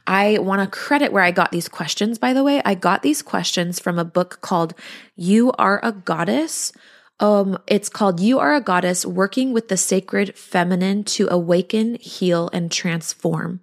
I 0.06 0.38
want 0.38 0.62
to 0.62 0.78
credit 0.78 1.12
where 1.12 1.22
I 1.22 1.30
got 1.30 1.52
these 1.52 1.68
questions, 1.68 2.18
by 2.18 2.32
the 2.32 2.42
way. 2.42 2.62
I 2.64 2.74
got 2.74 3.02
these 3.02 3.20
questions 3.20 3.78
from 3.78 3.98
a 3.98 4.04
book 4.04 4.40
called 4.40 4.74
You 5.16 5.52
Are 5.52 5.80
a 5.82 5.92
Goddess. 5.92 6.72
Um, 7.20 7.58
it's 7.66 7.90
called 7.90 8.20
You 8.20 8.38
Are 8.38 8.54
a 8.54 8.60
Goddess 8.60 9.04
Working 9.04 9.52
with 9.52 9.68
the 9.68 9.76
Sacred 9.76 10.36
Feminine 10.36 11.04
to 11.04 11.28
Awaken, 11.30 11.96
Heal, 11.96 12.48
and 12.54 12.72
Transform 12.72 13.60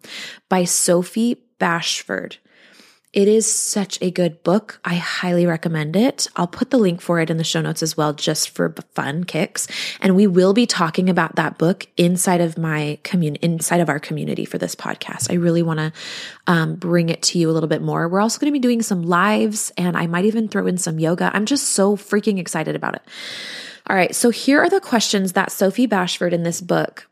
by 0.49 0.63
Sophie 0.65 1.37
Bashford. 1.59 2.37
It 3.13 3.27
is 3.27 3.45
such 3.45 3.99
a 4.01 4.09
good 4.09 4.41
book. 4.41 4.79
I 4.83 4.95
highly 4.95 5.45
recommend 5.45 5.95
it. 5.95 6.27
I'll 6.35 6.47
put 6.47 6.71
the 6.71 6.79
link 6.79 6.99
for 6.99 7.19
it 7.19 7.29
in 7.29 7.37
the 7.37 7.43
show 7.43 7.61
notes 7.61 7.83
as 7.83 7.95
well, 7.95 8.11
just 8.11 8.49
for 8.49 8.73
fun 8.95 9.23
kicks. 9.23 9.67
And 10.01 10.15
we 10.15 10.25
will 10.25 10.53
be 10.53 10.65
talking 10.65 11.11
about 11.11 11.35
that 11.35 11.59
book 11.59 11.85
inside 11.95 12.41
of 12.41 12.57
my 12.57 12.97
community, 13.03 13.45
inside 13.45 13.81
of 13.81 13.89
our 13.89 13.99
community 13.99 14.45
for 14.45 14.57
this 14.57 14.73
podcast. 14.73 15.29
I 15.29 15.35
really 15.35 15.61
want 15.61 15.77
to 15.77 15.93
um, 16.47 16.73
bring 16.73 17.09
it 17.09 17.21
to 17.23 17.37
you 17.37 17.51
a 17.51 17.53
little 17.53 17.69
bit 17.69 17.83
more. 17.83 18.07
We're 18.07 18.19
also 18.19 18.39
going 18.39 18.51
to 18.51 18.59
be 18.59 18.59
doing 18.59 18.81
some 18.81 19.03
lives 19.03 19.71
and 19.77 19.95
I 19.95 20.07
might 20.07 20.25
even 20.25 20.47
throw 20.47 20.65
in 20.65 20.79
some 20.79 20.97
yoga. 20.97 21.29
I'm 21.35 21.45
just 21.45 21.69
so 21.69 21.95
freaking 21.95 22.39
excited 22.39 22.75
about 22.75 22.95
it. 22.95 23.03
All 23.87 23.95
right. 23.95 24.15
So 24.15 24.31
here 24.31 24.59
are 24.59 24.69
the 24.69 24.79
questions 24.79 25.33
that 25.33 25.51
Sophie 25.51 25.87
Bashford 25.87 26.31
in 26.31 26.41
this 26.41 26.61
book 26.61 27.07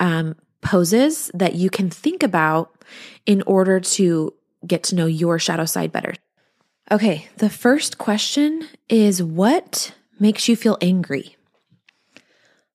um, 0.00 0.34
poses 0.62 1.30
that 1.34 1.56
you 1.56 1.68
can 1.68 1.90
think 1.90 2.22
about 2.22 2.82
in 3.26 3.42
order 3.42 3.80
to 3.80 4.32
get 4.66 4.82
to 4.84 4.94
know 4.94 5.06
your 5.06 5.38
shadow 5.38 5.64
side 5.64 5.92
better. 5.92 6.14
Okay, 6.90 7.28
the 7.36 7.50
first 7.50 7.98
question 7.98 8.68
is 8.88 9.22
what 9.22 9.94
makes 10.18 10.48
you 10.48 10.56
feel 10.56 10.76
angry? 10.80 11.36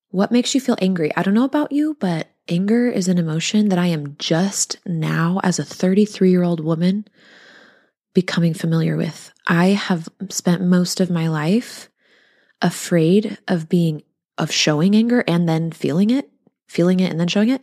What 0.09 0.31
makes 0.31 0.55
you 0.55 0.61
feel 0.61 0.77
angry? 0.81 1.15
I 1.15 1.23
don't 1.23 1.33
know 1.33 1.43
about 1.43 1.71
you, 1.71 1.97
but 1.99 2.27
anger 2.47 2.89
is 2.89 3.07
an 3.07 3.17
emotion 3.17 3.69
that 3.69 3.79
I 3.79 3.87
am 3.87 4.15
just 4.17 4.77
now, 4.85 5.39
as 5.43 5.59
a 5.59 5.65
33 5.65 6.31
year 6.31 6.43
old 6.43 6.61
woman, 6.63 7.05
becoming 8.13 8.53
familiar 8.53 8.97
with. 8.97 9.31
I 9.45 9.67
have 9.67 10.07
spent 10.29 10.61
most 10.61 10.99
of 10.99 11.09
my 11.09 11.27
life 11.27 11.89
afraid 12.61 13.37
of 13.47 13.69
being, 13.69 14.01
of 14.37 14.51
showing 14.51 14.95
anger 14.95 15.23
and 15.27 15.47
then 15.47 15.71
feeling 15.71 16.09
it, 16.09 16.29
feeling 16.67 16.99
it 16.99 17.11
and 17.11 17.19
then 17.19 17.27
showing 17.27 17.49
it 17.49 17.61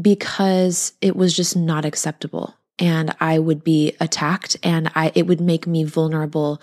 because 0.00 0.92
it 1.00 1.16
was 1.16 1.34
just 1.34 1.56
not 1.56 1.84
acceptable 1.84 2.54
and 2.78 3.14
I 3.20 3.38
would 3.38 3.64
be 3.64 3.94
attacked 4.00 4.56
and 4.62 4.90
I 4.94 5.12
it 5.14 5.26
would 5.26 5.40
make 5.40 5.66
me 5.66 5.84
vulnerable 5.84 6.60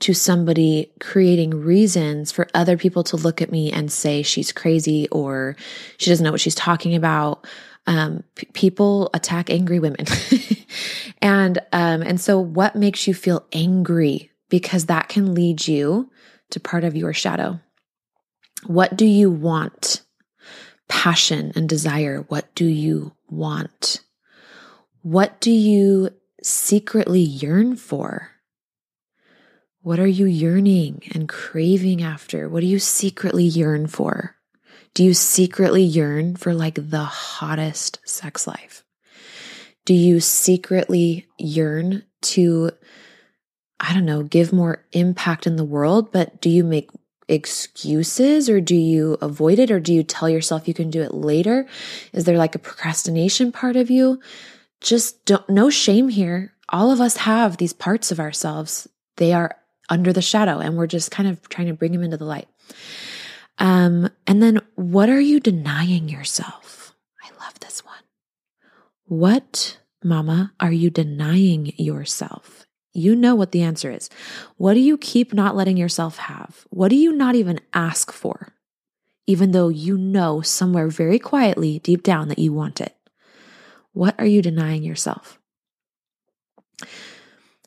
to 0.00 0.12
somebody 0.12 0.92
creating 1.00 1.50
reasons 1.50 2.30
for 2.32 2.48
other 2.52 2.76
people 2.76 3.04
to 3.04 3.16
look 3.16 3.40
at 3.40 3.50
me 3.50 3.72
and 3.72 3.90
say 3.90 4.22
she's 4.22 4.52
crazy 4.52 5.08
or 5.10 5.56
she 5.96 6.10
doesn't 6.10 6.24
know 6.24 6.32
what 6.32 6.40
she's 6.40 6.54
talking 6.54 6.94
about. 6.94 7.46
Um, 7.86 8.24
p- 8.34 8.48
people 8.52 9.10
attack 9.12 9.50
angry 9.50 9.78
women, 9.78 10.06
and 11.22 11.58
um, 11.72 12.02
and 12.02 12.18
so 12.20 12.40
what 12.40 12.76
makes 12.76 13.06
you 13.06 13.12
feel 13.12 13.46
angry? 13.52 14.30
Because 14.48 14.86
that 14.86 15.08
can 15.08 15.34
lead 15.34 15.66
you 15.66 16.10
to 16.50 16.60
part 16.60 16.84
of 16.84 16.96
your 16.96 17.12
shadow. 17.12 17.60
What 18.66 18.96
do 18.96 19.04
you 19.04 19.30
want? 19.30 20.02
Passion 20.88 21.52
and 21.54 21.68
desire. 21.68 22.24
What 22.28 22.54
do 22.54 22.64
you 22.64 23.12
want? 23.28 24.03
What 25.04 25.38
do 25.38 25.50
you 25.50 26.14
secretly 26.42 27.20
yearn 27.20 27.76
for? 27.76 28.30
What 29.82 30.00
are 30.00 30.06
you 30.06 30.24
yearning 30.24 31.02
and 31.12 31.28
craving 31.28 32.02
after? 32.02 32.48
What 32.48 32.60
do 32.60 32.66
you 32.66 32.78
secretly 32.78 33.44
yearn 33.44 33.86
for? 33.86 34.34
Do 34.94 35.04
you 35.04 35.12
secretly 35.12 35.82
yearn 35.82 36.36
for 36.36 36.54
like 36.54 36.76
the 36.88 37.04
hottest 37.04 38.00
sex 38.06 38.46
life? 38.46 38.82
Do 39.84 39.92
you 39.92 40.20
secretly 40.20 41.26
yearn 41.38 42.04
to, 42.22 42.70
I 43.78 43.92
don't 43.92 44.06
know, 44.06 44.22
give 44.22 44.54
more 44.54 44.86
impact 44.92 45.46
in 45.46 45.56
the 45.56 45.66
world, 45.66 46.12
but 46.12 46.40
do 46.40 46.48
you 46.48 46.64
make 46.64 46.88
excuses 47.28 48.48
or 48.48 48.62
do 48.62 48.74
you 48.74 49.18
avoid 49.20 49.58
it 49.58 49.70
or 49.70 49.80
do 49.80 49.92
you 49.92 50.02
tell 50.02 50.30
yourself 50.30 50.66
you 50.66 50.72
can 50.72 50.88
do 50.88 51.02
it 51.02 51.12
later? 51.12 51.66
Is 52.14 52.24
there 52.24 52.38
like 52.38 52.54
a 52.54 52.58
procrastination 52.58 53.52
part 53.52 53.76
of 53.76 53.90
you? 53.90 54.18
Just 54.84 55.24
don't, 55.24 55.48
no 55.48 55.70
shame 55.70 56.08
here. 56.08 56.52
All 56.68 56.92
of 56.92 57.00
us 57.00 57.16
have 57.18 57.56
these 57.56 57.72
parts 57.72 58.12
of 58.12 58.20
ourselves. 58.20 58.88
They 59.16 59.32
are 59.32 59.56
under 59.88 60.12
the 60.12 60.22
shadow 60.22 60.58
and 60.58 60.76
we're 60.76 60.86
just 60.86 61.10
kind 61.10 61.28
of 61.28 61.48
trying 61.48 61.66
to 61.68 61.74
bring 61.74 61.92
them 61.92 62.02
into 62.02 62.16
the 62.16 62.24
light. 62.24 62.48
Um, 63.58 64.08
and 64.26 64.42
then 64.42 64.60
what 64.74 65.08
are 65.08 65.20
you 65.20 65.40
denying 65.40 66.08
yourself? 66.08 66.94
I 67.22 67.28
love 67.44 67.58
this 67.60 67.84
one. 67.84 67.94
What, 69.04 69.78
mama, 70.02 70.52
are 70.60 70.72
you 70.72 70.90
denying 70.90 71.72
yourself? 71.76 72.66
You 72.92 73.16
know 73.16 73.34
what 73.34 73.52
the 73.52 73.62
answer 73.62 73.90
is. 73.90 74.08
What 74.56 74.74
do 74.74 74.80
you 74.80 74.96
keep 74.98 75.32
not 75.34 75.56
letting 75.56 75.76
yourself 75.76 76.16
have? 76.18 76.66
What 76.70 76.88
do 76.88 76.96
you 76.96 77.12
not 77.12 77.34
even 77.34 77.60
ask 77.72 78.12
for? 78.12 78.52
Even 79.26 79.52
though 79.52 79.68
you 79.68 79.96
know 79.96 80.42
somewhere 80.42 80.88
very 80.88 81.18
quietly 81.18 81.78
deep 81.80 82.02
down 82.02 82.28
that 82.28 82.38
you 82.38 82.52
want 82.52 82.80
it. 82.80 82.93
What 83.94 84.16
are 84.18 84.26
you 84.26 84.42
denying 84.42 84.82
yourself? 84.82 85.40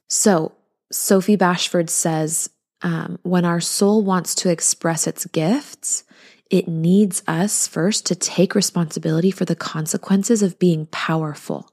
So, 0.07 0.53
Sophie 0.91 1.37
Bashford 1.37 1.89
says 1.89 2.49
um, 2.81 3.17
when 3.23 3.45
our 3.45 3.59
soul 3.59 4.03
wants 4.03 4.35
to 4.35 4.49
express 4.49 5.07
its 5.07 5.25
gifts, 5.25 6.03
it 6.49 6.67
needs 6.67 7.23
us 7.27 7.67
first 7.67 8.05
to 8.05 8.15
take 8.15 8.55
responsibility 8.55 9.31
for 9.31 9.45
the 9.45 9.55
consequences 9.55 10.43
of 10.43 10.59
being 10.59 10.85
powerful. 10.87 11.69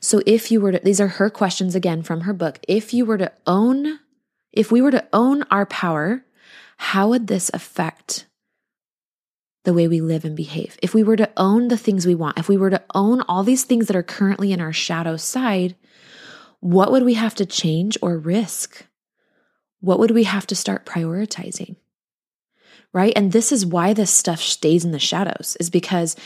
So, 0.00 0.22
if 0.26 0.50
you 0.50 0.60
were 0.60 0.72
to, 0.72 0.78
these 0.78 1.00
are 1.00 1.08
her 1.08 1.30
questions 1.30 1.74
again 1.74 2.02
from 2.02 2.22
her 2.22 2.34
book. 2.34 2.58
If 2.68 2.92
you 2.92 3.06
were 3.06 3.18
to 3.18 3.32
own, 3.46 3.98
if 4.52 4.70
we 4.70 4.82
were 4.82 4.90
to 4.90 5.06
own 5.14 5.44
our 5.50 5.66
power, 5.66 6.24
how 6.76 7.08
would 7.08 7.26
this 7.26 7.50
affect 7.54 8.26
the 9.64 9.72
way 9.72 9.86
we 9.86 10.00
live 10.00 10.24
and 10.24 10.36
behave. 10.36 10.76
If 10.82 10.94
we 10.94 11.02
were 11.02 11.16
to 11.16 11.30
own 11.36 11.68
the 11.68 11.76
things 11.76 12.06
we 12.06 12.14
want, 12.14 12.38
if 12.38 12.48
we 12.48 12.56
were 12.56 12.70
to 12.70 12.82
own 12.94 13.20
all 13.22 13.44
these 13.44 13.64
things 13.64 13.86
that 13.86 13.96
are 13.96 14.02
currently 14.02 14.52
in 14.52 14.60
our 14.60 14.72
shadow 14.72 15.16
side, 15.16 15.76
what 16.60 16.90
would 16.90 17.04
we 17.04 17.14
have 17.14 17.34
to 17.36 17.46
change 17.46 17.96
or 18.02 18.18
risk? 18.18 18.86
What 19.80 19.98
would 19.98 20.10
we 20.10 20.24
have 20.24 20.46
to 20.48 20.56
start 20.56 20.86
prioritizing? 20.86 21.76
Right? 22.92 23.12
And 23.16 23.32
this 23.32 23.52
is 23.52 23.64
why 23.64 23.92
this 23.92 24.10
stuff 24.10 24.40
stays 24.40 24.84
in 24.84 24.90
the 24.90 24.98
shadows, 24.98 25.56
is 25.58 25.70
because 25.70 26.16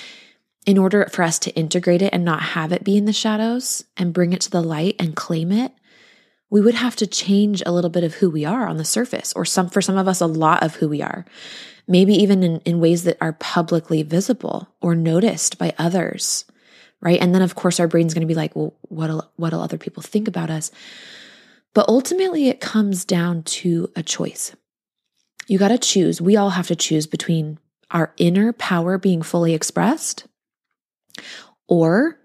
in 0.66 0.78
order 0.78 1.06
for 1.12 1.22
us 1.22 1.38
to 1.40 1.54
integrate 1.54 2.02
it 2.02 2.12
and 2.12 2.24
not 2.24 2.42
have 2.42 2.72
it 2.72 2.84
be 2.84 2.96
in 2.96 3.04
the 3.04 3.12
shadows 3.12 3.84
and 3.96 4.12
bring 4.12 4.32
it 4.32 4.40
to 4.42 4.50
the 4.50 4.62
light 4.62 4.96
and 4.98 5.14
claim 5.14 5.52
it, 5.52 5.72
we 6.50 6.60
would 6.60 6.74
have 6.74 6.96
to 6.96 7.06
change 7.06 7.62
a 7.66 7.72
little 7.72 7.90
bit 7.90 8.04
of 8.04 8.14
who 8.14 8.30
we 8.30 8.44
are 8.44 8.66
on 8.66 8.76
the 8.76 8.84
surface, 8.84 9.32
or 9.34 9.44
some 9.44 9.68
for 9.68 9.82
some 9.82 9.96
of 9.96 10.08
us, 10.08 10.20
a 10.20 10.26
lot 10.26 10.62
of 10.62 10.76
who 10.76 10.88
we 10.88 11.02
are 11.02 11.24
maybe 11.88 12.14
even 12.14 12.42
in, 12.42 12.60
in 12.60 12.80
ways 12.80 13.04
that 13.04 13.16
are 13.20 13.32
publicly 13.34 14.02
visible 14.02 14.68
or 14.80 14.94
noticed 14.94 15.58
by 15.58 15.74
others, 15.78 16.44
right? 17.00 17.20
And 17.20 17.34
then, 17.34 17.42
of 17.42 17.54
course, 17.54 17.78
our 17.78 17.88
brain's 17.88 18.14
going 18.14 18.26
to 18.26 18.32
be 18.32 18.34
like, 18.34 18.56
well, 18.56 18.74
what'll, 18.82 19.30
what'll 19.36 19.62
other 19.62 19.78
people 19.78 20.02
think 20.02 20.28
about 20.28 20.50
us? 20.50 20.70
But 21.74 21.88
ultimately, 21.88 22.48
it 22.48 22.60
comes 22.60 23.04
down 23.04 23.42
to 23.44 23.90
a 23.94 24.02
choice. 24.02 24.54
You 25.46 25.58
got 25.58 25.68
to 25.68 25.78
choose. 25.78 26.20
We 26.20 26.36
all 26.36 26.50
have 26.50 26.68
to 26.68 26.76
choose 26.76 27.06
between 27.06 27.58
our 27.90 28.12
inner 28.16 28.52
power 28.52 28.98
being 28.98 29.22
fully 29.22 29.54
expressed 29.54 30.26
or 31.68 32.18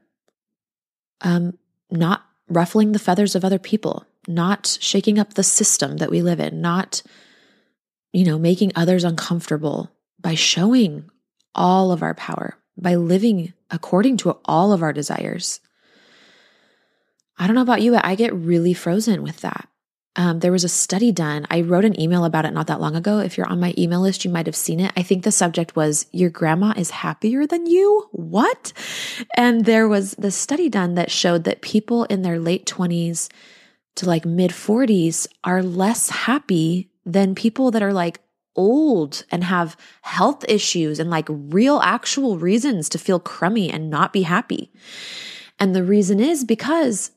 um, 1.21 1.57
not 1.91 2.25
ruffling 2.47 2.93
the 2.93 2.99
feathers 2.99 3.35
of 3.35 3.45
other 3.45 3.59
people, 3.59 4.05
not 4.27 4.77
shaking 4.81 5.19
up 5.19 5.33
the 5.33 5.43
system 5.43 5.97
that 5.97 6.11
we 6.11 6.21
live 6.21 6.39
in, 6.39 6.61
not 6.61 7.01
you 8.13 8.25
know, 8.25 8.37
making 8.37 8.71
others 8.75 9.03
uncomfortable 9.03 9.91
by 10.19 10.35
showing 10.35 11.09
all 11.55 11.91
of 11.91 12.03
our 12.03 12.13
power, 12.13 12.57
by 12.77 12.95
living 12.95 13.53
according 13.69 14.17
to 14.17 14.37
all 14.45 14.73
of 14.73 14.83
our 14.83 14.93
desires. 14.93 15.59
I 17.37 17.47
don't 17.47 17.55
know 17.55 17.61
about 17.61 17.81
you, 17.81 17.91
but 17.91 18.05
I 18.05 18.15
get 18.15 18.33
really 18.33 18.73
frozen 18.73 19.23
with 19.23 19.41
that. 19.41 19.67
Um, 20.17 20.39
there 20.39 20.51
was 20.51 20.65
a 20.65 20.69
study 20.69 21.13
done. 21.13 21.47
I 21.49 21.61
wrote 21.61 21.85
an 21.85 21.99
email 21.99 22.25
about 22.25 22.43
it 22.43 22.53
not 22.53 22.67
that 22.67 22.81
long 22.81 22.97
ago. 22.97 23.19
If 23.19 23.37
you're 23.37 23.47
on 23.47 23.61
my 23.61 23.73
email 23.77 24.01
list, 24.01 24.25
you 24.25 24.31
might 24.31 24.45
have 24.45 24.57
seen 24.57 24.81
it. 24.81 24.91
I 24.97 25.03
think 25.03 25.23
the 25.23 25.31
subject 25.31 25.77
was 25.77 26.05
Your 26.11 26.29
grandma 26.29 26.73
is 26.75 26.89
happier 26.91 27.47
than 27.47 27.65
you? 27.65 28.09
What? 28.11 28.73
And 29.37 29.63
there 29.63 29.87
was 29.87 30.11
the 30.15 30.31
study 30.31 30.67
done 30.67 30.95
that 30.95 31.09
showed 31.11 31.45
that 31.45 31.61
people 31.61 32.03
in 32.05 32.23
their 32.23 32.39
late 32.39 32.65
20s 32.65 33.29
to 33.95 34.05
like 34.05 34.25
mid 34.25 34.51
40s 34.51 35.27
are 35.43 35.63
less 35.63 36.09
happy 36.09 36.89
than 37.05 37.35
people 37.35 37.71
that 37.71 37.83
are 37.83 37.93
like 37.93 38.19
old 38.55 39.23
and 39.31 39.43
have 39.43 39.77
health 40.01 40.43
issues 40.47 40.99
and 40.99 41.09
like 41.09 41.27
real 41.29 41.79
actual 41.79 42.37
reasons 42.37 42.89
to 42.89 42.97
feel 42.97 43.19
crummy 43.19 43.69
and 43.69 43.89
not 43.89 44.13
be 44.13 44.23
happy. 44.23 44.71
And 45.59 45.75
the 45.75 45.83
reason 45.83 46.19
is 46.19 46.43
because 46.43 47.11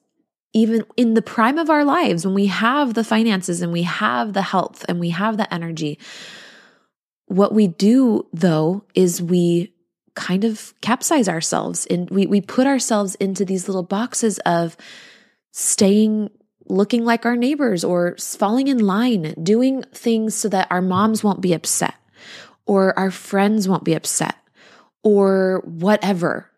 even 0.53 0.85
in 0.97 1.15
the 1.15 1.23
prime 1.23 1.59
of 1.59 1.69
our 1.69 1.85
lives, 1.85 2.25
when 2.25 2.35
we 2.35 2.47
have 2.47 2.95
the 2.95 3.05
finances 3.05 3.61
and 3.61 3.73
we 3.73 3.83
have 3.83 4.33
the 4.33 4.43
health 4.43 4.85
and 4.89 5.01
we 5.01 5.11
have 5.11 5.37
the 5.37 5.53
energy, 5.53 5.99
what 7.27 7.53
we 7.53 7.67
do 7.67 8.27
though 8.33 8.85
is 8.95 9.21
we 9.21 9.73
kind 10.15 10.45
of 10.45 10.73
capsize 10.81 11.29
ourselves 11.29 11.87
and 11.87 12.09
we, 12.11 12.27
we 12.27 12.41
put 12.41 12.69
ourselves 12.69 13.17
into 13.17 13.45
these 13.45 13.67
little 13.67 13.83
boxes 13.83 14.39
of 14.41 14.77
staying 15.51 16.31
looking 16.68 17.05
like 17.05 17.27
our 17.27 17.37
neighbors 17.37 17.85
or 17.85 18.16
falling 18.16 18.68
in 18.68 18.79
line, 18.79 19.35
doing 19.42 19.83
things 19.92 20.35
so 20.35 20.48
that 20.48 20.68
our 20.70 20.83
moms 20.83 21.22
won't 21.22 21.40
be 21.40 21.53
upset 21.53 21.94
or 22.66 22.98
our 22.98 23.11
friends 23.11 23.68
won't 23.68 23.85
be 23.85 23.94
upset 23.94 24.37
or 25.03 25.62
whatever. 25.64 26.50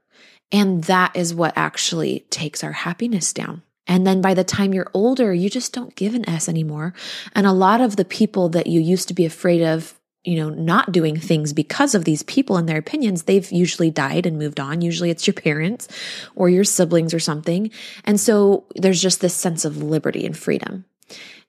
And 0.52 0.84
that 0.84 1.16
is 1.16 1.34
what 1.34 1.52
actually 1.56 2.20
takes 2.30 2.62
our 2.62 2.72
happiness 2.72 3.32
down. 3.32 3.62
And 3.88 4.06
then 4.06 4.20
by 4.20 4.34
the 4.34 4.44
time 4.44 4.74
you're 4.74 4.90
older, 4.94 5.32
you 5.32 5.48
just 5.48 5.72
don't 5.72 5.94
give 5.94 6.14
an 6.14 6.28
S 6.28 6.48
anymore. 6.48 6.94
And 7.34 7.46
a 7.46 7.52
lot 7.52 7.80
of 7.80 7.96
the 7.96 8.04
people 8.04 8.48
that 8.50 8.66
you 8.66 8.80
used 8.80 9.08
to 9.08 9.14
be 9.14 9.24
afraid 9.24 9.62
of 9.62 9.94
you 10.26 10.36
know, 10.36 10.50
not 10.50 10.90
doing 10.90 11.16
things 11.16 11.52
because 11.52 11.94
of 11.94 12.04
these 12.04 12.24
people 12.24 12.56
and 12.56 12.68
their 12.68 12.78
opinions, 12.78 13.22
they've 13.22 13.50
usually 13.52 13.90
died 13.90 14.26
and 14.26 14.38
moved 14.38 14.58
on. 14.58 14.80
Usually 14.80 15.08
it's 15.08 15.26
your 15.26 15.34
parents 15.34 15.86
or 16.34 16.48
your 16.48 16.64
siblings 16.64 17.14
or 17.14 17.20
something. 17.20 17.70
And 18.04 18.18
so 18.18 18.64
there's 18.74 19.00
just 19.00 19.20
this 19.20 19.34
sense 19.34 19.64
of 19.64 19.82
liberty 19.82 20.26
and 20.26 20.36
freedom. 20.36 20.84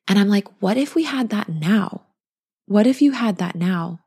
And 0.08 0.20
I'm 0.20 0.30
like, 0.30 0.48
what 0.62 0.78
if 0.78 0.94
we 0.94 1.04
had 1.04 1.30
that 1.30 1.50
now? 1.50 2.04
What 2.68 2.86
if 2.86 3.02
you 3.02 3.12
had 3.12 3.38
that 3.38 3.56
now? 3.56 4.00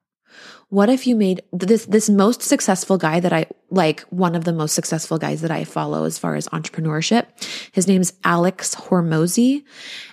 What 0.68 0.88
if 0.88 1.04
you 1.04 1.16
made 1.16 1.42
this 1.52 1.87
this 1.87 2.09
most 2.09 2.40
successful 2.40 2.96
guy 2.96 3.18
that 3.18 3.33
I 3.33 3.46
like 3.70 4.02
one 4.02 4.37
of 4.37 4.44
the 4.44 4.52
most 4.52 4.74
successful 4.74 5.18
guys 5.18 5.40
that 5.40 5.50
I 5.50 5.64
follow 5.64 6.04
as 6.04 6.16
far 6.16 6.37
as 6.37 6.46
entrepreneurship. 6.48 7.26
His 7.72 7.88
name's 7.88 8.12
Alex 8.22 8.76
Hormozi 8.76 9.64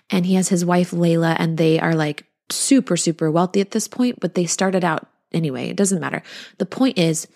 and 0.10 0.26
he 0.26 0.34
has 0.34 0.50
his 0.50 0.66
wife 0.66 0.94
Leila 0.94 1.36
and 1.38 1.60
they 1.60 1.80
are 1.80 1.94
like 1.94 2.26
super 2.50 2.98
super 2.98 3.32
wealthy 3.32 3.62
at 3.62 3.72
this 3.72 3.88
point, 3.88 4.20
but 4.20 4.36
they 4.36 4.46
started 4.46 4.84
out 4.84 5.08
anyway, 5.34 5.70
it 5.70 5.76
doesn't 5.76 6.00
matter. 6.00 6.24
The 6.58 6.66
point 6.66 6.98
is 6.98 7.28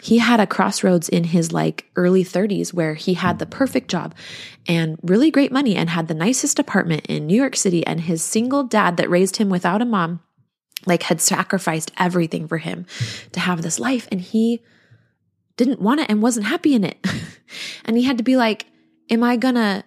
he 0.00 0.18
had 0.18 0.40
a 0.40 0.46
crossroads 0.46 1.08
in 1.08 1.24
his 1.24 1.52
like 1.52 1.90
early 1.96 2.24
30s 2.24 2.72
where 2.72 2.94
he 2.94 3.14
had 3.14 3.38
the 3.38 3.46
perfect 3.46 3.88
job 3.88 4.14
and 4.66 4.98
really 5.02 5.30
great 5.30 5.52
money 5.52 5.76
and 5.76 5.88
had 5.90 6.08
the 6.08 6.14
nicest 6.14 6.58
apartment 6.58 7.06
in 7.06 7.26
New 7.26 7.36
York 7.36 7.56
City 7.56 7.86
and 7.86 8.02
his 8.02 8.22
single 8.22 8.64
dad 8.64 8.96
that 8.96 9.10
raised 9.10 9.36
him 9.36 9.48
without 9.48 9.82
a 9.82 9.86
mom 9.86 10.20
like 10.86 11.04
had 11.04 11.20
sacrificed 11.20 11.90
everything 11.96 12.46
for 12.46 12.58
him 12.58 12.84
to 13.32 13.40
have 13.40 13.62
this 13.62 13.80
life 13.80 14.06
and 14.10 14.20
he 14.20 14.62
didn't 15.56 15.80
want 15.80 16.00
it 16.00 16.10
and 16.10 16.20
wasn't 16.20 16.46
happy 16.46 16.74
in 16.74 16.84
it. 16.84 16.98
and 17.84 17.96
he 17.96 18.02
had 18.02 18.18
to 18.18 18.24
be 18.24 18.36
like, 18.36 18.66
am 19.08 19.22
I 19.22 19.36
going 19.36 19.54
to 19.54 19.84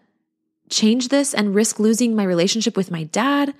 change 0.69 1.09
this 1.09 1.33
and 1.33 1.53
risk 1.53 1.79
losing 1.79 2.15
my 2.15 2.23
relationship 2.23 2.75
with 2.75 2.91
my 2.91 3.03
dad 3.03 3.53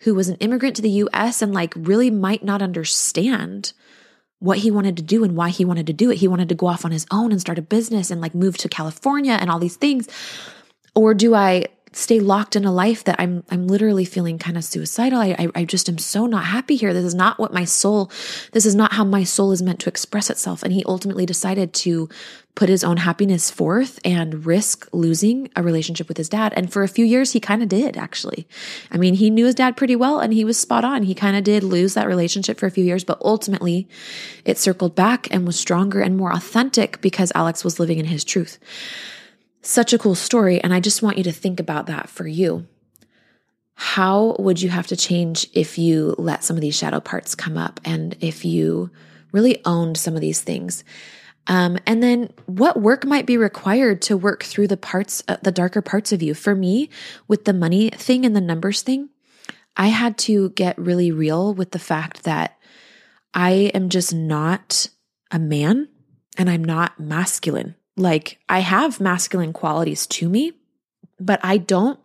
who 0.00 0.14
was 0.14 0.28
an 0.28 0.36
immigrant 0.36 0.76
to 0.76 0.82
the 0.82 0.90
US 0.90 1.42
and 1.42 1.52
like 1.54 1.72
really 1.76 2.10
might 2.10 2.44
not 2.44 2.62
understand 2.62 3.72
what 4.38 4.58
he 4.58 4.70
wanted 4.70 4.96
to 4.96 5.02
do 5.02 5.24
and 5.24 5.34
why 5.34 5.48
he 5.48 5.64
wanted 5.64 5.86
to 5.86 5.92
do 5.92 6.10
it. 6.10 6.18
He 6.18 6.28
wanted 6.28 6.48
to 6.50 6.54
go 6.54 6.66
off 6.66 6.84
on 6.84 6.90
his 6.90 7.06
own 7.10 7.32
and 7.32 7.40
start 7.40 7.58
a 7.58 7.62
business 7.62 8.10
and 8.10 8.20
like 8.20 8.34
move 8.34 8.58
to 8.58 8.68
California 8.68 9.32
and 9.32 9.50
all 9.50 9.58
these 9.58 9.76
things. 9.76 10.08
Or 10.94 11.14
do 11.14 11.34
I 11.34 11.66
stay 11.92 12.20
locked 12.20 12.56
in 12.56 12.64
a 12.64 12.72
life 12.72 13.04
that 13.04 13.16
I'm 13.18 13.42
I'm 13.50 13.66
literally 13.66 14.04
feeling 14.04 14.38
kind 14.38 14.56
of 14.56 14.64
suicidal. 14.64 15.18
I, 15.18 15.36
I, 15.38 15.48
I 15.54 15.64
just 15.64 15.88
am 15.88 15.98
so 15.98 16.26
not 16.26 16.44
happy 16.44 16.76
here. 16.76 16.92
This 16.92 17.04
is 17.04 17.14
not 17.14 17.38
what 17.38 17.54
my 17.54 17.64
soul. 17.64 18.10
This 18.52 18.66
is 18.66 18.74
not 18.74 18.92
how 18.92 19.04
my 19.04 19.24
soul 19.24 19.52
is 19.52 19.62
meant 19.62 19.80
to 19.80 19.88
express 19.88 20.28
itself. 20.28 20.62
And 20.62 20.72
he 20.72 20.84
ultimately 20.86 21.26
decided 21.26 21.72
to 21.74 22.08
put 22.54 22.68
his 22.70 22.82
own 22.82 22.96
happiness 22.96 23.50
forth 23.50 24.00
and 24.04 24.46
risk 24.46 24.88
losing 24.92 25.48
a 25.54 25.62
relationship 25.62 26.08
with 26.08 26.16
his 26.16 26.28
dad. 26.28 26.54
And 26.56 26.72
for 26.72 26.82
a 26.82 26.88
few 26.88 27.04
years, 27.04 27.32
he 27.32 27.40
kind 27.40 27.62
of 27.62 27.68
did 27.68 27.96
actually. 27.96 28.48
I 28.90 28.96
mean, 28.96 29.14
he 29.14 29.30
knew 29.30 29.44
his 29.44 29.54
dad 29.54 29.76
pretty 29.76 29.94
well, 29.94 30.18
and 30.18 30.32
he 30.32 30.44
was 30.44 30.58
spot 30.58 30.84
on. 30.84 31.02
He 31.02 31.14
kind 31.14 31.36
of 31.36 31.44
did 31.44 31.62
lose 31.62 31.94
that 31.94 32.08
relationship 32.08 32.58
for 32.58 32.66
a 32.66 32.70
few 32.70 32.84
years, 32.84 33.04
but 33.04 33.20
ultimately, 33.22 33.88
it 34.44 34.58
circled 34.58 34.94
back 34.94 35.28
and 35.30 35.46
was 35.46 35.58
stronger 35.58 36.00
and 36.00 36.16
more 36.16 36.32
authentic 36.32 37.00
because 37.00 37.30
Alex 37.34 37.62
was 37.62 37.78
living 37.78 37.98
in 37.98 38.06
his 38.06 38.24
truth. 38.24 38.58
Such 39.66 39.92
a 39.92 39.98
cool 39.98 40.14
story. 40.14 40.60
And 40.60 40.72
I 40.72 40.78
just 40.78 41.02
want 41.02 41.18
you 41.18 41.24
to 41.24 41.32
think 41.32 41.58
about 41.58 41.86
that 41.86 42.08
for 42.08 42.24
you. 42.24 42.68
How 43.74 44.36
would 44.38 44.62
you 44.62 44.68
have 44.68 44.86
to 44.86 44.96
change 44.96 45.48
if 45.54 45.76
you 45.76 46.14
let 46.18 46.44
some 46.44 46.56
of 46.56 46.60
these 46.60 46.76
shadow 46.76 47.00
parts 47.00 47.34
come 47.34 47.58
up 47.58 47.80
and 47.84 48.16
if 48.20 48.44
you 48.44 48.92
really 49.32 49.60
owned 49.64 49.98
some 49.98 50.14
of 50.14 50.20
these 50.20 50.40
things? 50.40 50.84
Um, 51.48 51.78
and 51.84 52.00
then 52.00 52.32
what 52.46 52.80
work 52.80 53.04
might 53.04 53.26
be 53.26 53.36
required 53.36 54.02
to 54.02 54.16
work 54.16 54.44
through 54.44 54.68
the 54.68 54.76
parts, 54.76 55.24
uh, 55.26 55.36
the 55.42 55.50
darker 55.50 55.82
parts 55.82 56.12
of 56.12 56.22
you? 56.22 56.32
For 56.32 56.54
me, 56.54 56.88
with 57.26 57.44
the 57.44 57.52
money 57.52 57.90
thing 57.90 58.24
and 58.24 58.36
the 58.36 58.40
numbers 58.40 58.82
thing, 58.82 59.08
I 59.76 59.88
had 59.88 60.16
to 60.18 60.50
get 60.50 60.78
really 60.78 61.10
real 61.10 61.52
with 61.52 61.72
the 61.72 61.80
fact 61.80 62.22
that 62.22 62.56
I 63.34 63.72
am 63.74 63.88
just 63.88 64.14
not 64.14 64.90
a 65.32 65.40
man 65.40 65.88
and 66.38 66.48
I'm 66.48 66.62
not 66.62 67.00
masculine. 67.00 67.75
Like 67.96 68.38
I 68.48 68.60
have 68.60 69.00
masculine 69.00 69.52
qualities 69.52 70.06
to 70.08 70.28
me, 70.28 70.52
but 71.18 71.40
I 71.42 71.58
don't 71.58 71.98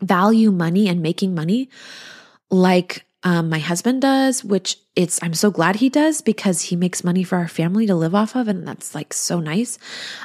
value 0.00 0.50
money 0.50 0.88
and 0.88 1.02
making 1.02 1.34
money 1.34 1.68
like 2.50 3.04
um, 3.24 3.48
my 3.48 3.58
husband 3.58 4.02
does, 4.02 4.44
which 4.44 4.76
it's, 4.96 5.22
I'm 5.22 5.34
so 5.34 5.50
glad 5.50 5.76
he 5.76 5.88
does 5.88 6.22
because 6.22 6.62
he 6.62 6.76
makes 6.76 7.04
money 7.04 7.22
for 7.22 7.38
our 7.38 7.48
family 7.48 7.86
to 7.86 7.94
live 7.94 8.14
off 8.14 8.34
of. 8.34 8.48
And 8.48 8.66
that's 8.66 8.94
like 8.94 9.12
so 9.12 9.40
nice. 9.40 9.78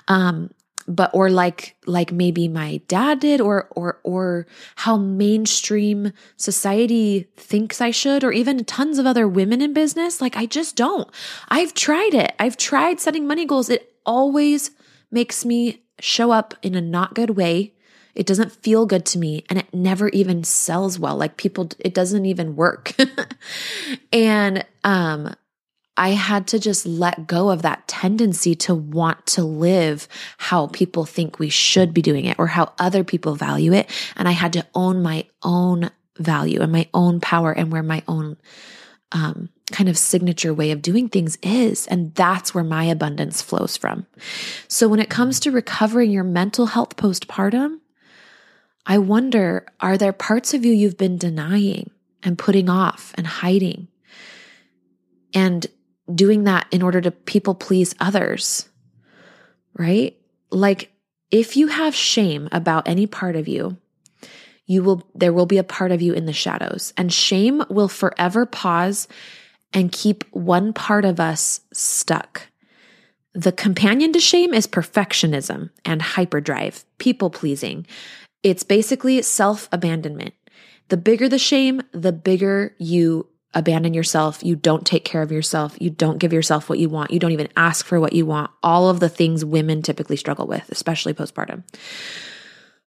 Um, 0.07 0.51
but, 0.87 1.11
or 1.13 1.29
like, 1.29 1.75
like 1.85 2.11
maybe 2.11 2.47
my 2.47 2.81
dad 2.87 3.19
did, 3.19 3.41
or, 3.41 3.67
or, 3.71 3.99
or 4.03 4.47
how 4.77 4.97
mainstream 4.97 6.11
society 6.37 7.27
thinks 7.35 7.81
I 7.81 7.91
should, 7.91 8.23
or 8.23 8.31
even 8.31 8.65
tons 8.65 8.97
of 8.97 9.05
other 9.05 9.27
women 9.27 9.61
in 9.61 9.73
business. 9.73 10.21
Like 10.21 10.37
I 10.37 10.45
just 10.45 10.75
don't. 10.75 11.09
I've 11.49 11.73
tried 11.73 12.13
it. 12.13 12.33
I've 12.39 12.57
tried 12.57 12.99
setting 12.99 13.27
money 13.27 13.45
goals. 13.45 13.69
It 13.69 13.93
always 14.05 14.71
makes 15.11 15.45
me 15.45 15.83
show 15.99 16.31
up 16.31 16.53
in 16.61 16.75
a 16.75 16.81
not 16.81 17.13
good 17.13 17.31
way. 17.31 17.73
It 18.15 18.25
doesn't 18.25 18.51
feel 18.51 18.85
good 18.85 19.05
to 19.07 19.19
me 19.19 19.45
and 19.49 19.59
it 19.59 19.73
never 19.73 20.09
even 20.09 20.43
sells 20.43 20.97
well. 20.97 21.15
Like 21.15 21.37
people, 21.37 21.69
it 21.79 21.93
doesn't 21.93 22.25
even 22.25 22.55
work. 22.55 22.95
and, 24.11 24.65
um, 24.83 25.33
I 25.99 26.09
had 26.09 26.45
to 26.47 26.59
just 26.59 26.85
let 26.85 27.25
go 27.25 27.49
of 27.49 27.63
that 27.63 27.87
tendency 27.87 28.53
to 28.55 28.75
want 28.75 29.25
to 29.27 29.43
live 29.43 30.07
how 30.37 30.67
people 30.67 31.05
think 31.05 31.39
we 31.39 31.49
should 31.49 31.91
be 31.91 32.03
doing 32.03 32.25
it 32.25 32.37
or 32.37 32.45
how 32.45 32.71
other 32.77 33.03
people 33.03 33.33
value 33.33 33.73
it. 33.73 33.89
And 34.15 34.27
I 34.27 34.31
had 34.31 34.53
to 34.53 34.65
own 34.75 35.01
my 35.01 35.25
own 35.41 35.89
value 36.17 36.61
and 36.61 36.71
my 36.71 36.87
own 36.93 37.19
power 37.19 37.51
and 37.51 37.71
where 37.71 37.81
my 37.81 38.03
own 38.07 38.37
um, 39.11 39.49
kind 39.71 39.89
of 39.89 39.97
signature 39.97 40.53
way 40.53 40.71
of 40.71 40.81
doing 40.81 41.09
things 41.09 41.37
is. 41.43 41.87
And 41.87 42.13
that's 42.15 42.53
where 42.53 42.63
my 42.63 42.85
abundance 42.85 43.41
flows 43.41 43.75
from. 43.75 44.05
So 44.67 44.87
when 44.87 44.99
it 44.99 45.09
comes 45.09 45.39
to 45.41 45.51
recovering 45.51 46.11
your 46.11 46.23
mental 46.23 46.67
health 46.67 46.95
postpartum, 46.95 47.79
I 48.85 48.97
wonder 48.99 49.65
are 49.81 49.97
there 49.97 50.13
parts 50.13 50.53
of 50.53 50.63
you 50.65 50.71
you've 50.71 50.97
been 50.97 51.17
denying 51.17 51.91
and 52.23 52.37
putting 52.37 52.69
off 52.69 53.13
and 53.15 53.27
hiding 53.27 53.89
and 55.33 55.67
doing 56.13 56.45
that 56.45 56.67
in 56.71 56.81
order 56.81 57.01
to 57.01 57.11
people 57.11 57.53
please 57.53 57.93
others? 57.99 58.69
Right? 59.73 60.17
Like 60.49 60.93
if 61.29 61.57
you 61.57 61.67
have 61.67 61.93
shame 61.93 62.47
about 62.53 62.87
any 62.87 63.05
part 63.05 63.35
of 63.35 63.49
you, 63.49 63.77
you 64.65 64.81
will, 64.81 65.05
there 65.13 65.33
will 65.33 65.45
be 65.45 65.57
a 65.57 65.63
part 65.63 65.91
of 65.91 66.01
you 66.01 66.13
in 66.13 66.25
the 66.25 66.33
shadows 66.33 66.93
and 66.95 67.11
shame 67.11 67.63
will 67.69 67.89
forever 67.89 68.45
pause 68.45 69.09
and 69.77 69.91
keep 69.91 70.23
one 70.31 70.73
part 70.73 71.05
of 71.05 71.19
us 71.19 71.61
stuck. 71.71 72.47
The 73.35 73.51
companion 73.51 74.11
to 74.13 74.19
shame 74.19 74.51
is 74.51 74.65
perfectionism 74.65 75.69
and 75.85 76.01
hyperdrive, 76.01 76.83
people 76.97 77.29
pleasing. 77.29 77.85
It's 78.41 78.63
basically 78.63 79.21
self 79.21 79.69
abandonment. 79.71 80.33
The 80.87 80.97
bigger 80.97 81.29
the 81.29 81.37
shame, 81.37 81.83
the 81.91 82.11
bigger 82.11 82.73
you 82.79 83.27
abandon 83.53 83.93
yourself. 83.93 84.43
You 84.43 84.55
don't 84.55 84.83
take 84.83 85.05
care 85.05 85.21
of 85.21 85.31
yourself. 85.31 85.77
You 85.79 85.91
don't 85.91 86.17
give 86.17 86.33
yourself 86.33 86.69
what 86.69 86.79
you 86.79 86.89
want. 86.89 87.11
You 87.11 87.19
don't 87.19 87.31
even 87.31 87.49
ask 87.55 87.85
for 87.85 87.99
what 87.99 88.13
you 88.13 88.25
want. 88.25 88.49
All 88.63 88.89
of 88.89 88.99
the 88.99 89.09
things 89.09 89.45
women 89.45 89.83
typically 89.83 90.17
struggle 90.17 90.47
with, 90.47 90.67
especially 90.71 91.13
postpartum. 91.13 91.61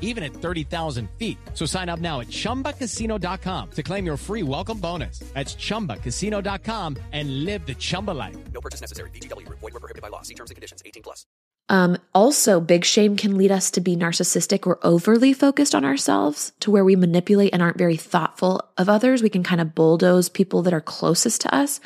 even 0.00 0.24
at 0.24 0.32
30,000 0.32 1.08
feet. 1.16 1.38
So 1.54 1.66
sign 1.66 1.88
up 1.88 2.00
now 2.00 2.18
at 2.20 2.28
chumbacasino.com 2.28 3.70
to 3.70 3.82
claim 3.84 4.04
your 4.04 4.16
free 4.16 4.42
welcome 4.42 4.78
bonus. 4.78 5.20
That's 5.34 5.54
chumbacasino.com 5.54 6.96
and 7.12 7.44
live 7.44 7.64
the 7.64 7.74
Chumba 7.74 8.12
life. 8.12 8.36
No 8.52 8.60
purchase 8.60 8.80
necessary. 8.80 9.10
VGW. 9.10 9.48
Void 9.48 9.62
were 9.62 9.70
prohibited 9.70 10.02
by 10.02 10.08
law. 10.08 10.22
See 10.22 10.34
terms 10.34 10.50
and 10.50 10.56
conditions. 10.56 10.82
18 10.84 11.02
plus. 11.02 11.26
Um, 11.68 11.98
also, 12.14 12.60
big 12.60 12.84
shame 12.84 13.16
can 13.16 13.36
lead 13.36 13.50
us 13.50 13.72
to 13.72 13.80
be 13.80 13.96
narcissistic 13.96 14.66
or 14.66 14.78
overly 14.82 15.32
focused 15.32 15.74
on 15.74 15.84
ourselves 15.84 16.52
to 16.60 16.70
where 16.70 16.84
we 16.84 16.94
manipulate 16.94 17.52
and 17.52 17.60
aren't 17.60 17.78
very 17.78 17.96
thoughtful 17.96 18.62
of 18.78 18.88
others. 18.88 19.22
We 19.22 19.30
can 19.30 19.42
kind 19.42 19.60
of 19.60 19.74
bulldoze 19.74 20.28
people 20.28 20.62
that 20.62 20.74
are 20.74 20.80
closest 20.80 21.40
to 21.40 21.54
us, 21.54 21.80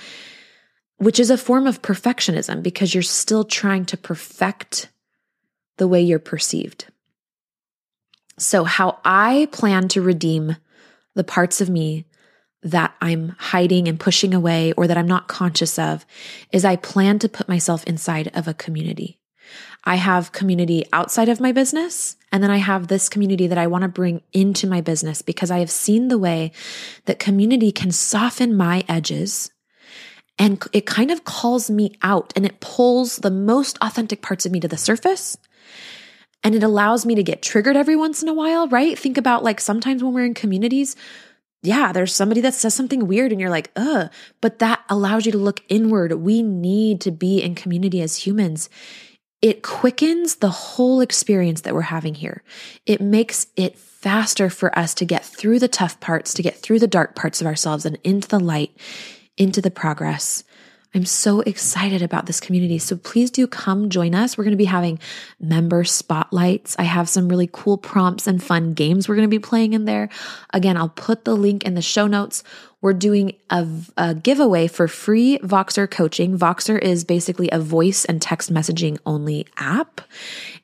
which 0.99 1.18
is 1.18 1.31
a 1.31 1.38
form 1.38 1.66
of 1.66 1.81
perfectionism 1.81 2.62
because 2.62 2.94
you're 2.94 3.03
still 3.03 3.44
trying 3.44 3.87
to 3.87 3.96
perfect 3.96 4.90
the 5.79 5.88
way 5.88 6.03
you're 6.03 6.18
perceived. 6.18 6.87
So, 8.40 8.64
how 8.64 8.98
I 9.05 9.48
plan 9.53 9.88
to 9.88 10.03
redeem 10.03 10.57
the 11.14 11.24
parts 11.24 11.61
of 11.61 11.68
me 11.68 12.07
that 12.62 12.94
I'm 13.00 13.37
hiding 13.38 13.88
and 13.88 14.00
pushing 14.00 14.35
away 14.35 14.72
or 14.72 14.87
that 14.87 14.98
I'm 14.98 15.07
not 15.07 15.29
conscious 15.29 15.79
of 15.79 16.05
is 16.53 16.64
I 16.64 16.76
plan 16.76 17.18
to 17.20 17.29
put 17.29 17.48
myself 17.48 17.85
inside 17.85 18.31
of 18.35 18.48
a 18.48 18.55
community. 18.55 19.18
I 19.85 19.96
have 19.96 20.33
community 20.33 20.85
outside 20.92 21.29
of 21.29 21.40
my 21.40 21.53
business. 21.53 22.16
And 22.33 22.42
then 22.42 22.50
I 22.50 22.59
have 22.59 22.87
this 22.87 23.09
community 23.09 23.46
that 23.46 23.59
I 23.59 23.66
want 23.66 23.83
to 23.83 23.88
bring 23.88 24.22
into 24.33 24.66
my 24.66 24.81
business 24.81 25.22
because 25.22 25.50
I 25.50 25.59
have 25.59 25.70
seen 25.70 26.09
the 26.09 26.18
way 26.18 26.53
that 27.07 27.18
community 27.18 27.72
can 27.72 27.90
soften 27.90 28.57
my 28.57 28.85
edges 28.88 29.50
and 30.38 30.62
it 30.72 30.87
kind 30.87 31.11
of 31.11 31.24
calls 31.24 31.70
me 31.70 31.92
out 32.03 32.33
and 32.35 32.46
it 32.46 32.61
pulls 32.61 33.16
the 33.16 33.31
most 33.31 33.76
authentic 33.83 34.22
parts 34.22 34.46
of 34.46 34.53
me 34.53 34.61
to 34.61 34.68
the 34.68 34.79
surface. 34.79 35.37
And 36.42 36.55
it 36.55 36.62
allows 36.62 37.05
me 37.05 37.14
to 37.14 37.22
get 37.22 37.42
triggered 37.42 37.76
every 37.76 37.96
once 37.96 38.22
in 38.22 38.29
a 38.29 38.35
while, 38.35 38.68
right? 38.68 38.98
Think 38.98 39.18
about 39.18 39.44
like 39.44 39.61
sometimes 39.61 40.03
when 40.03 40.14
we're 40.14 40.24
in 40.24 40.35
communities, 40.35 40.96
yeah, 41.62 41.92
there's 41.92 42.14
somebody 42.14 42.40
that 42.40 42.55
says 42.55 42.74
something 42.74 43.07
weird 43.07 43.33
and 43.33 43.40
you're 43.40 43.50
like, 43.50 43.70
ugh, 43.76 44.11
but 44.40 44.61
that 44.61 44.83
allows 44.88 45.26
you 45.26 45.33
to 45.33 45.38
look 45.38 45.62
inward. 45.68 46.12
We 46.14 46.42
need 46.42 47.03
to 47.03 47.11
be 47.11 47.42
in 47.42 47.55
community 47.55 48.00
as 48.00 48.16
humans 48.16 48.70
it 49.42 49.62
quickens 49.62 50.37
the 50.37 50.50
whole 50.50 51.00
experience 51.00 51.62
that 51.62 51.74
we're 51.74 51.83
having 51.83 52.14
here. 52.14 52.42
It 52.85 53.00
makes 53.00 53.46
it 53.57 53.79
faster 53.79 54.50
for 54.50 54.76
us 54.79 54.92
to 54.94 55.05
get 55.05 55.24
through 55.24 55.61
the 55.61 55.68
tough 55.68 55.98
parts, 56.00 56.35
to 56.35 56.42
get 56.42 56.57
through 56.57 56.79
the 56.79 56.87
dark 56.87 57.16
parts 57.16 57.40
of 57.40 57.46
ourselves 57.46 57.87
and 57.87 57.98
into 58.05 58.29
the 58.29 58.40
light, 58.40 58.76
into 59.38 59.62
the 59.62 59.70
progress. 59.70 60.44
I'm 60.92 61.05
so 61.05 61.40
excited 61.40 62.03
about 62.03 62.26
this 62.26 62.40
community. 62.40 62.79
So 62.79 62.96
please 62.96 63.31
do 63.31 63.46
come 63.46 63.90
join 63.90 64.14
us. 64.14 64.37
We're 64.37 64.44
going 64.44 64.53
to 64.53 64.59
be 64.59 64.64
having 64.64 64.98
member 65.38 65.85
spotlights. 65.85 66.74
I 66.79 66.83
have 66.83 67.09
some 67.09 67.29
really 67.29 67.48
cool 67.53 67.79
prompts 67.79 68.26
and 68.26 68.42
fun 68.42 68.74
games 68.74 69.09
we're 69.09 69.14
going 69.14 69.29
to 69.29 69.37
be 69.37 69.38
playing 69.38 69.72
in 69.72 69.85
there. 69.85 70.09
Again, 70.53 70.76
I'll 70.76 70.88
put 70.88 71.24
the 71.24 71.37
link 71.37 71.64
in 71.64 71.74
the 71.74 71.83
show 71.83 72.09
notes. 72.09 72.42
We're 72.81 72.94
doing 72.94 73.35
a, 73.50 73.68
a 73.96 74.14
giveaway 74.14 74.66
for 74.66 74.88
free 74.88 75.38
Voxer 75.38 75.88
coaching. 75.88 76.37
Voxer 76.37 76.81
is 76.81 77.05
basically 77.05 77.48
a 77.50 77.61
voice 77.61 78.05
and 78.05 78.20
text 78.20 78.53
messaging 78.53 78.98
only 79.07 79.46
app. 79.59 80.00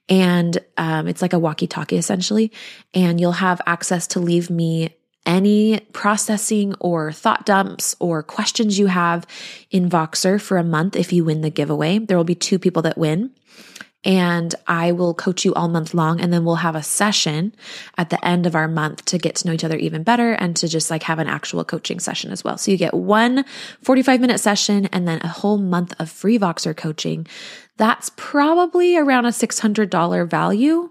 And 0.08 0.58
um, 0.76 1.06
it's 1.06 1.22
like 1.22 1.34
a 1.34 1.38
walkie 1.38 1.66
talkie 1.66 1.98
essentially. 1.98 2.50
And 2.94 3.20
you'll 3.20 3.32
have 3.32 3.60
access 3.66 4.08
to 4.08 4.20
leave 4.20 4.50
me 4.50 4.96
any 5.26 5.80
processing 5.92 6.74
or 6.80 7.12
thought 7.12 7.44
dumps 7.44 7.96
or 7.98 8.22
questions 8.22 8.78
you 8.78 8.86
have 8.86 9.26
in 9.70 9.90
Voxer 9.90 10.40
for 10.40 10.56
a 10.56 10.64
month 10.64 10.96
if 10.96 11.12
you 11.12 11.24
win 11.24 11.42
the 11.42 11.50
giveaway. 11.50 11.98
There 11.98 12.16
will 12.16 12.24
be 12.24 12.34
two 12.34 12.58
people 12.58 12.82
that 12.82 12.96
win. 12.96 13.32
And 14.04 14.54
I 14.68 14.92
will 14.92 15.14
coach 15.14 15.44
you 15.44 15.52
all 15.54 15.66
month 15.66 15.92
long. 15.92 16.20
And 16.20 16.32
then 16.32 16.44
we'll 16.44 16.56
have 16.56 16.76
a 16.76 16.82
session 16.82 17.52
at 17.98 18.10
the 18.10 18.24
end 18.24 18.46
of 18.46 18.54
our 18.54 18.68
month 18.68 19.04
to 19.06 19.18
get 19.18 19.34
to 19.36 19.48
know 19.48 19.52
each 19.52 19.64
other 19.64 19.76
even 19.76 20.04
better 20.04 20.32
and 20.32 20.54
to 20.58 20.68
just 20.68 20.92
like 20.92 21.02
have 21.02 21.18
an 21.18 21.26
actual 21.26 21.64
coaching 21.64 21.98
session 21.98 22.30
as 22.30 22.44
well. 22.44 22.56
So 22.56 22.70
you 22.70 22.76
get 22.76 22.94
one 22.94 23.44
45 23.82 24.20
minute 24.20 24.38
session 24.38 24.86
and 24.86 25.08
then 25.08 25.20
a 25.22 25.28
whole 25.28 25.58
month 25.58 25.92
of 25.98 26.08
free 26.08 26.38
Voxer 26.38 26.76
coaching. 26.76 27.26
That's 27.78 28.12
probably 28.16 28.96
around 28.96 29.26
a 29.26 29.30
$600 29.30 30.30
value 30.30 30.88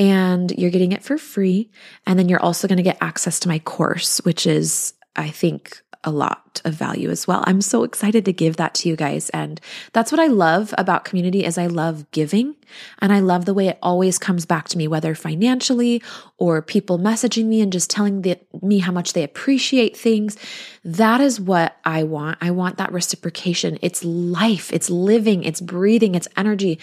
and 0.00 0.50
you're 0.52 0.70
getting 0.70 0.92
it 0.92 1.02
for 1.02 1.18
free. 1.18 1.70
And 2.06 2.18
then 2.18 2.30
you're 2.30 2.42
also 2.42 2.66
going 2.66 2.78
to 2.78 2.82
get 2.82 2.96
access 3.02 3.38
to 3.40 3.48
my 3.48 3.58
course, 3.58 4.18
which 4.24 4.46
is, 4.46 4.94
I 5.14 5.28
think, 5.28 5.82
a 6.02 6.10
lot 6.10 6.62
of 6.64 6.72
value 6.72 7.10
as 7.10 7.26
well. 7.26 7.44
I'm 7.46 7.60
so 7.60 7.84
excited 7.84 8.24
to 8.24 8.32
give 8.32 8.56
that 8.56 8.72
to 8.76 8.88
you 8.88 8.96
guys. 8.96 9.28
And 9.30 9.60
that's 9.92 10.10
what 10.10 10.18
I 10.18 10.28
love 10.28 10.74
about 10.78 11.04
community 11.04 11.44
is 11.44 11.58
I 11.58 11.66
love 11.66 12.10
giving 12.12 12.56
and 13.00 13.12
I 13.12 13.20
love 13.20 13.44
the 13.44 13.52
way 13.52 13.68
it 13.68 13.78
always 13.82 14.18
comes 14.18 14.46
back 14.46 14.68
to 14.68 14.78
me, 14.78 14.88
whether 14.88 15.14
financially 15.14 16.02
or 16.38 16.62
people 16.62 16.98
messaging 16.98 17.44
me 17.44 17.60
and 17.60 17.70
just 17.70 17.90
telling 17.90 18.22
the, 18.22 18.38
me 18.62 18.78
how 18.78 18.92
much 18.92 19.12
they 19.12 19.22
appreciate 19.22 19.94
things. 19.94 20.38
That 20.82 21.20
is 21.20 21.38
what 21.38 21.76
I 21.84 22.04
want. 22.04 22.38
I 22.40 22.52
want 22.52 22.78
that 22.78 22.92
reciprocation. 22.92 23.78
It's 23.82 24.02
life. 24.02 24.72
It's 24.72 24.88
living. 24.88 25.44
It's 25.44 25.60
breathing. 25.60 26.14
It's 26.14 26.28
energy. 26.34 26.78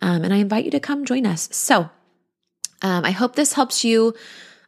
Um, 0.00 0.22
and 0.22 0.32
I 0.32 0.36
invite 0.36 0.64
you 0.64 0.70
to 0.70 0.80
come 0.80 1.04
join 1.04 1.26
us. 1.26 1.48
So 1.50 1.90
um, 2.82 3.04
I 3.04 3.10
hope 3.10 3.34
this 3.34 3.52
helps 3.52 3.84
you 3.84 4.14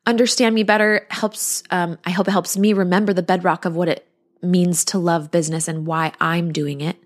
understand 0.07 0.55
me 0.55 0.63
better. 0.63 1.07
Helps. 1.11 1.63
Um, 1.71 1.99
I 2.05 2.11
hope 2.11 2.29
it 2.29 2.33
helps 2.33 2.57
me 2.57 2.73
remember 2.73 3.13
the 3.13 3.23
bedrock 3.23 3.65
of 3.65 3.75
what 3.77 3.89
it 3.89 4.07
means 4.43 4.85
to 4.87 4.99
love 4.99 5.31
business 5.31 5.69
and 5.69 5.87
why 5.87 6.13
I'm 6.21 6.53
doing 6.53 6.81
it. 6.81 6.97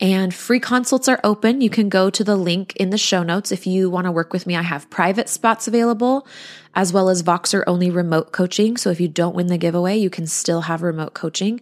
And 0.00 0.34
free 0.34 0.58
consults 0.58 1.08
are 1.08 1.20
open. 1.22 1.60
You 1.60 1.70
can 1.70 1.88
go 1.88 2.10
to 2.10 2.24
the 2.24 2.34
link 2.34 2.74
in 2.74 2.90
the 2.90 2.98
show 2.98 3.22
notes 3.22 3.52
if 3.52 3.68
you 3.68 3.88
want 3.88 4.06
to 4.06 4.10
work 4.10 4.32
with 4.32 4.48
me. 4.48 4.56
I 4.56 4.62
have 4.62 4.90
private 4.90 5.28
spots 5.28 5.68
available 5.68 6.26
as 6.74 6.92
well 6.92 7.08
as 7.08 7.22
Voxer 7.22 7.62
only 7.68 7.88
remote 7.88 8.32
coaching. 8.32 8.76
So 8.76 8.90
if 8.90 9.00
you 9.00 9.06
don't 9.06 9.36
win 9.36 9.46
the 9.46 9.58
giveaway, 9.58 9.96
you 9.96 10.10
can 10.10 10.26
still 10.26 10.62
have 10.62 10.82
remote 10.82 11.14
coaching. 11.14 11.60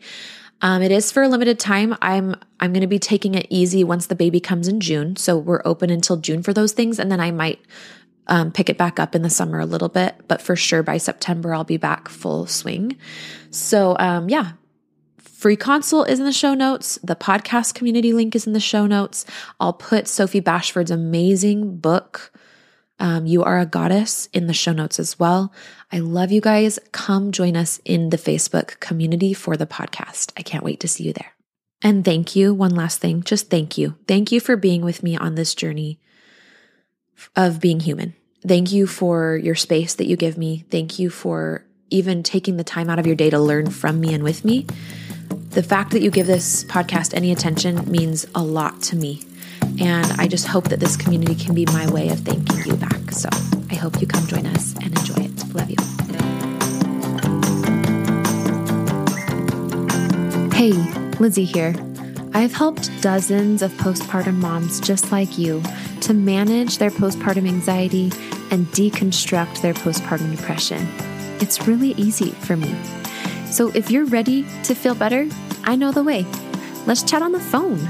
Um, 0.63 0.83
it 0.83 0.91
is 0.91 1.11
for 1.11 1.23
a 1.23 1.29
limited 1.29 1.59
time. 1.59 1.97
I'm 2.01 2.35
I'm 2.61 2.73
going 2.73 2.83
to 2.83 2.87
be 2.87 2.99
taking 2.99 3.35
it 3.35 3.47
easy 3.51 3.83
once 3.83 4.07
the 4.07 4.15
baby 4.15 4.41
comes 4.41 4.69
in 4.69 4.81
June. 4.81 5.17
So 5.17 5.37
we're 5.37 5.63
open 5.65 5.91
until 5.91 6.17
June 6.17 6.43
for 6.43 6.53
those 6.53 6.73
things, 6.73 6.99
and 6.99 7.11
then 7.11 7.21
I 7.21 7.31
might 7.31 7.61
um, 8.31 8.53
pick 8.53 8.71
it 8.71 8.79
back 8.79 9.01
up 9.01 9.15
in 9.15 9.23
the 9.23 9.29
summer 9.29 9.59
a 9.59 9.67
little 9.67 9.89
bit, 9.89 10.15
but 10.29 10.41
for 10.41 10.55
sure 10.55 10.85
by 10.85 10.97
September, 10.97 11.53
I'll 11.53 11.65
be 11.65 11.77
back 11.77 12.09
full 12.09 12.47
swing. 12.47 12.97
So, 13.51 13.97
um, 13.99 14.29
yeah, 14.29 14.53
free 15.19 15.57
consult 15.57 16.09
is 16.09 16.21
in 16.21 16.25
the 16.25 16.33
show 16.33 16.55
notes. 16.55 16.99
The 17.03 17.17
podcast 17.17 17.75
community 17.75 18.13
link 18.13 18.37
is 18.37 18.47
in 18.47 18.53
the 18.53 18.61
show 18.61 18.87
notes. 18.87 19.27
I'll 19.59 19.73
put 19.73 20.07
Sophie 20.07 20.41
Bashford's 20.41 20.93
amazing 20.93 21.79
book, 21.79 22.33
um, 23.01 23.27
You 23.27 23.43
Are 23.43 23.59
a 23.59 23.67
Goddess, 23.67 24.29
in 24.33 24.47
the 24.47 24.55
show 24.55 24.73
notes 24.73 25.01
as 25.01 25.19
well. 25.19 25.53
I 25.91 25.99
love 25.99 26.31
you 26.31 26.41
guys. 26.41 26.79
Come 26.93 27.33
join 27.33 27.57
us 27.57 27.81
in 27.85 28.11
the 28.11 28.17
Facebook 28.17 28.79
community 28.79 29.35
for 29.35 29.57
the 29.57 29.67
podcast. 29.67 30.33
I 30.37 30.43
can't 30.43 30.65
wait 30.65 30.79
to 30.81 30.89
see 30.89 31.05
you 31.05 31.13
there. 31.13 31.33
And 31.83 32.05
thank 32.05 32.37
you. 32.37 32.55
One 32.55 32.77
last 32.77 33.01
thing, 33.01 33.25
just 33.25 33.51
thank 33.51 33.77
you. 33.77 33.97
Thank 34.07 34.31
you 34.31 34.39
for 34.39 34.57
being 34.57 34.83
with 34.83 35.03
me 35.03 35.17
on 35.17 35.35
this 35.35 35.55
journey 35.55 35.99
of 37.35 37.61
being 37.61 37.81
human. 37.81 38.15
Thank 38.47 38.73
you 38.73 38.87
for 38.87 39.37
your 39.37 39.55
space 39.55 39.95
that 39.95 40.07
you 40.07 40.17
give 40.17 40.39
me. 40.39 40.65
Thank 40.71 40.99
you 40.99 41.11
for 41.11 41.65
even 41.91 42.23
taking 42.23 42.57
the 42.57 42.65
time 42.65 42.89
out 42.89 42.99
of 42.99 43.07
your 43.07 43.17
day 43.17 43.31
to 43.31 43.39
learn 43.39 43.71
from 43.71 44.01
me 44.01 44.15
and 44.15 44.25
with 44.25 44.45
me. 44.45 44.67
The 45.51 45.63
fact 45.63 45.91
that 45.91 46.01
you 46.01 46.11
give 46.11 46.27
this 46.27 46.65
podcast 46.65 47.13
any 47.15 47.33
attention 47.33 47.91
means 47.91 48.27
a 48.35 48.43
lot 48.43 48.81
to 48.83 48.97
me. 48.97 49.25
And 49.81 50.07
I 50.13 50.27
just 50.27 50.47
hope 50.47 50.69
that 50.69 50.81
this 50.81 50.97
community 50.97 51.35
can 51.35 51.55
be 51.55 51.67
my 51.67 51.91
way 51.91 52.09
of 52.09 52.21
thanking 52.21 52.65
you 52.65 52.77
back. 52.77 53.11
So 53.11 53.29
I 53.71 53.75
hope 53.75 54.01
you 54.01 54.07
come 54.07 54.27
join 54.27 54.47
us 54.47 54.75
and 54.77 54.97
enjoy 54.97 55.25
it. 55.25 55.55
Love 55.55 55.71
you. 55.71 55.77
Hey, 60.55 60.73
Lizzie 61.19 61.45
here. 61.45 61.75
I've 62.33 62.53
helped 62.53 62.91
dozens 63.03 63.61
of 63.61 63.73
postpartum 63.73 64.37
moms 64.37 64.81
just 64.81 65.11
like 65.11 65.37
you 65.37 65.63
to 66.03 66.15
manage 66.15 66.79
their 66.79 66.91
postpartum 66.91 67.47
anxiety 67.47 68.13
and 68.51 68.67
deconstruct 68.69 69.61
their 69.63 69.75
postpartum 69.75 70.37
depression. 70.37 70.87
It's 71.41 71.67
really 71.67 71.91
easy 71.93 72.31
for 72.31 72.57
me. 72.57 72.75
So 73.47 73.73
if 73.75 73.91
you're 73.91 74.07
ready 74.07 74.45
to 74.65 74.75
feel 74.75 74.95
better, 74.95 75.29
I 75.65 75.75
know 75.75 75.91
the 75.91 76.05
way. 76.05 76.25
Let's 76.87 77.03
chat 77.03 77.21
on 77.21 77.33
the 77.33 77.41
phone. 77.41 77.81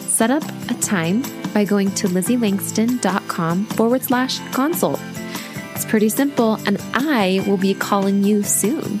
Set 0.00 0.30
up 0.30 0.42
a 0.70 0.74
time 0.74 1.22
by 1.52 1.64
going 1.64 1.90
to 1.96 2.08
lizzieLangston.com 2.08 3.66
forward 3.66 4.02
slash 4.02 4.38
consult. 4.52 5.00
It's 5.74 5.84
pretty 5.84 6.08
simple, 6.08 6.54
and 6.66 6.78
I 6.94 7.44
will 7.46 7.56
be 7.58 7.74
calling 7.74 8.24
you 8.24 8.42
soon. 8.42 9.00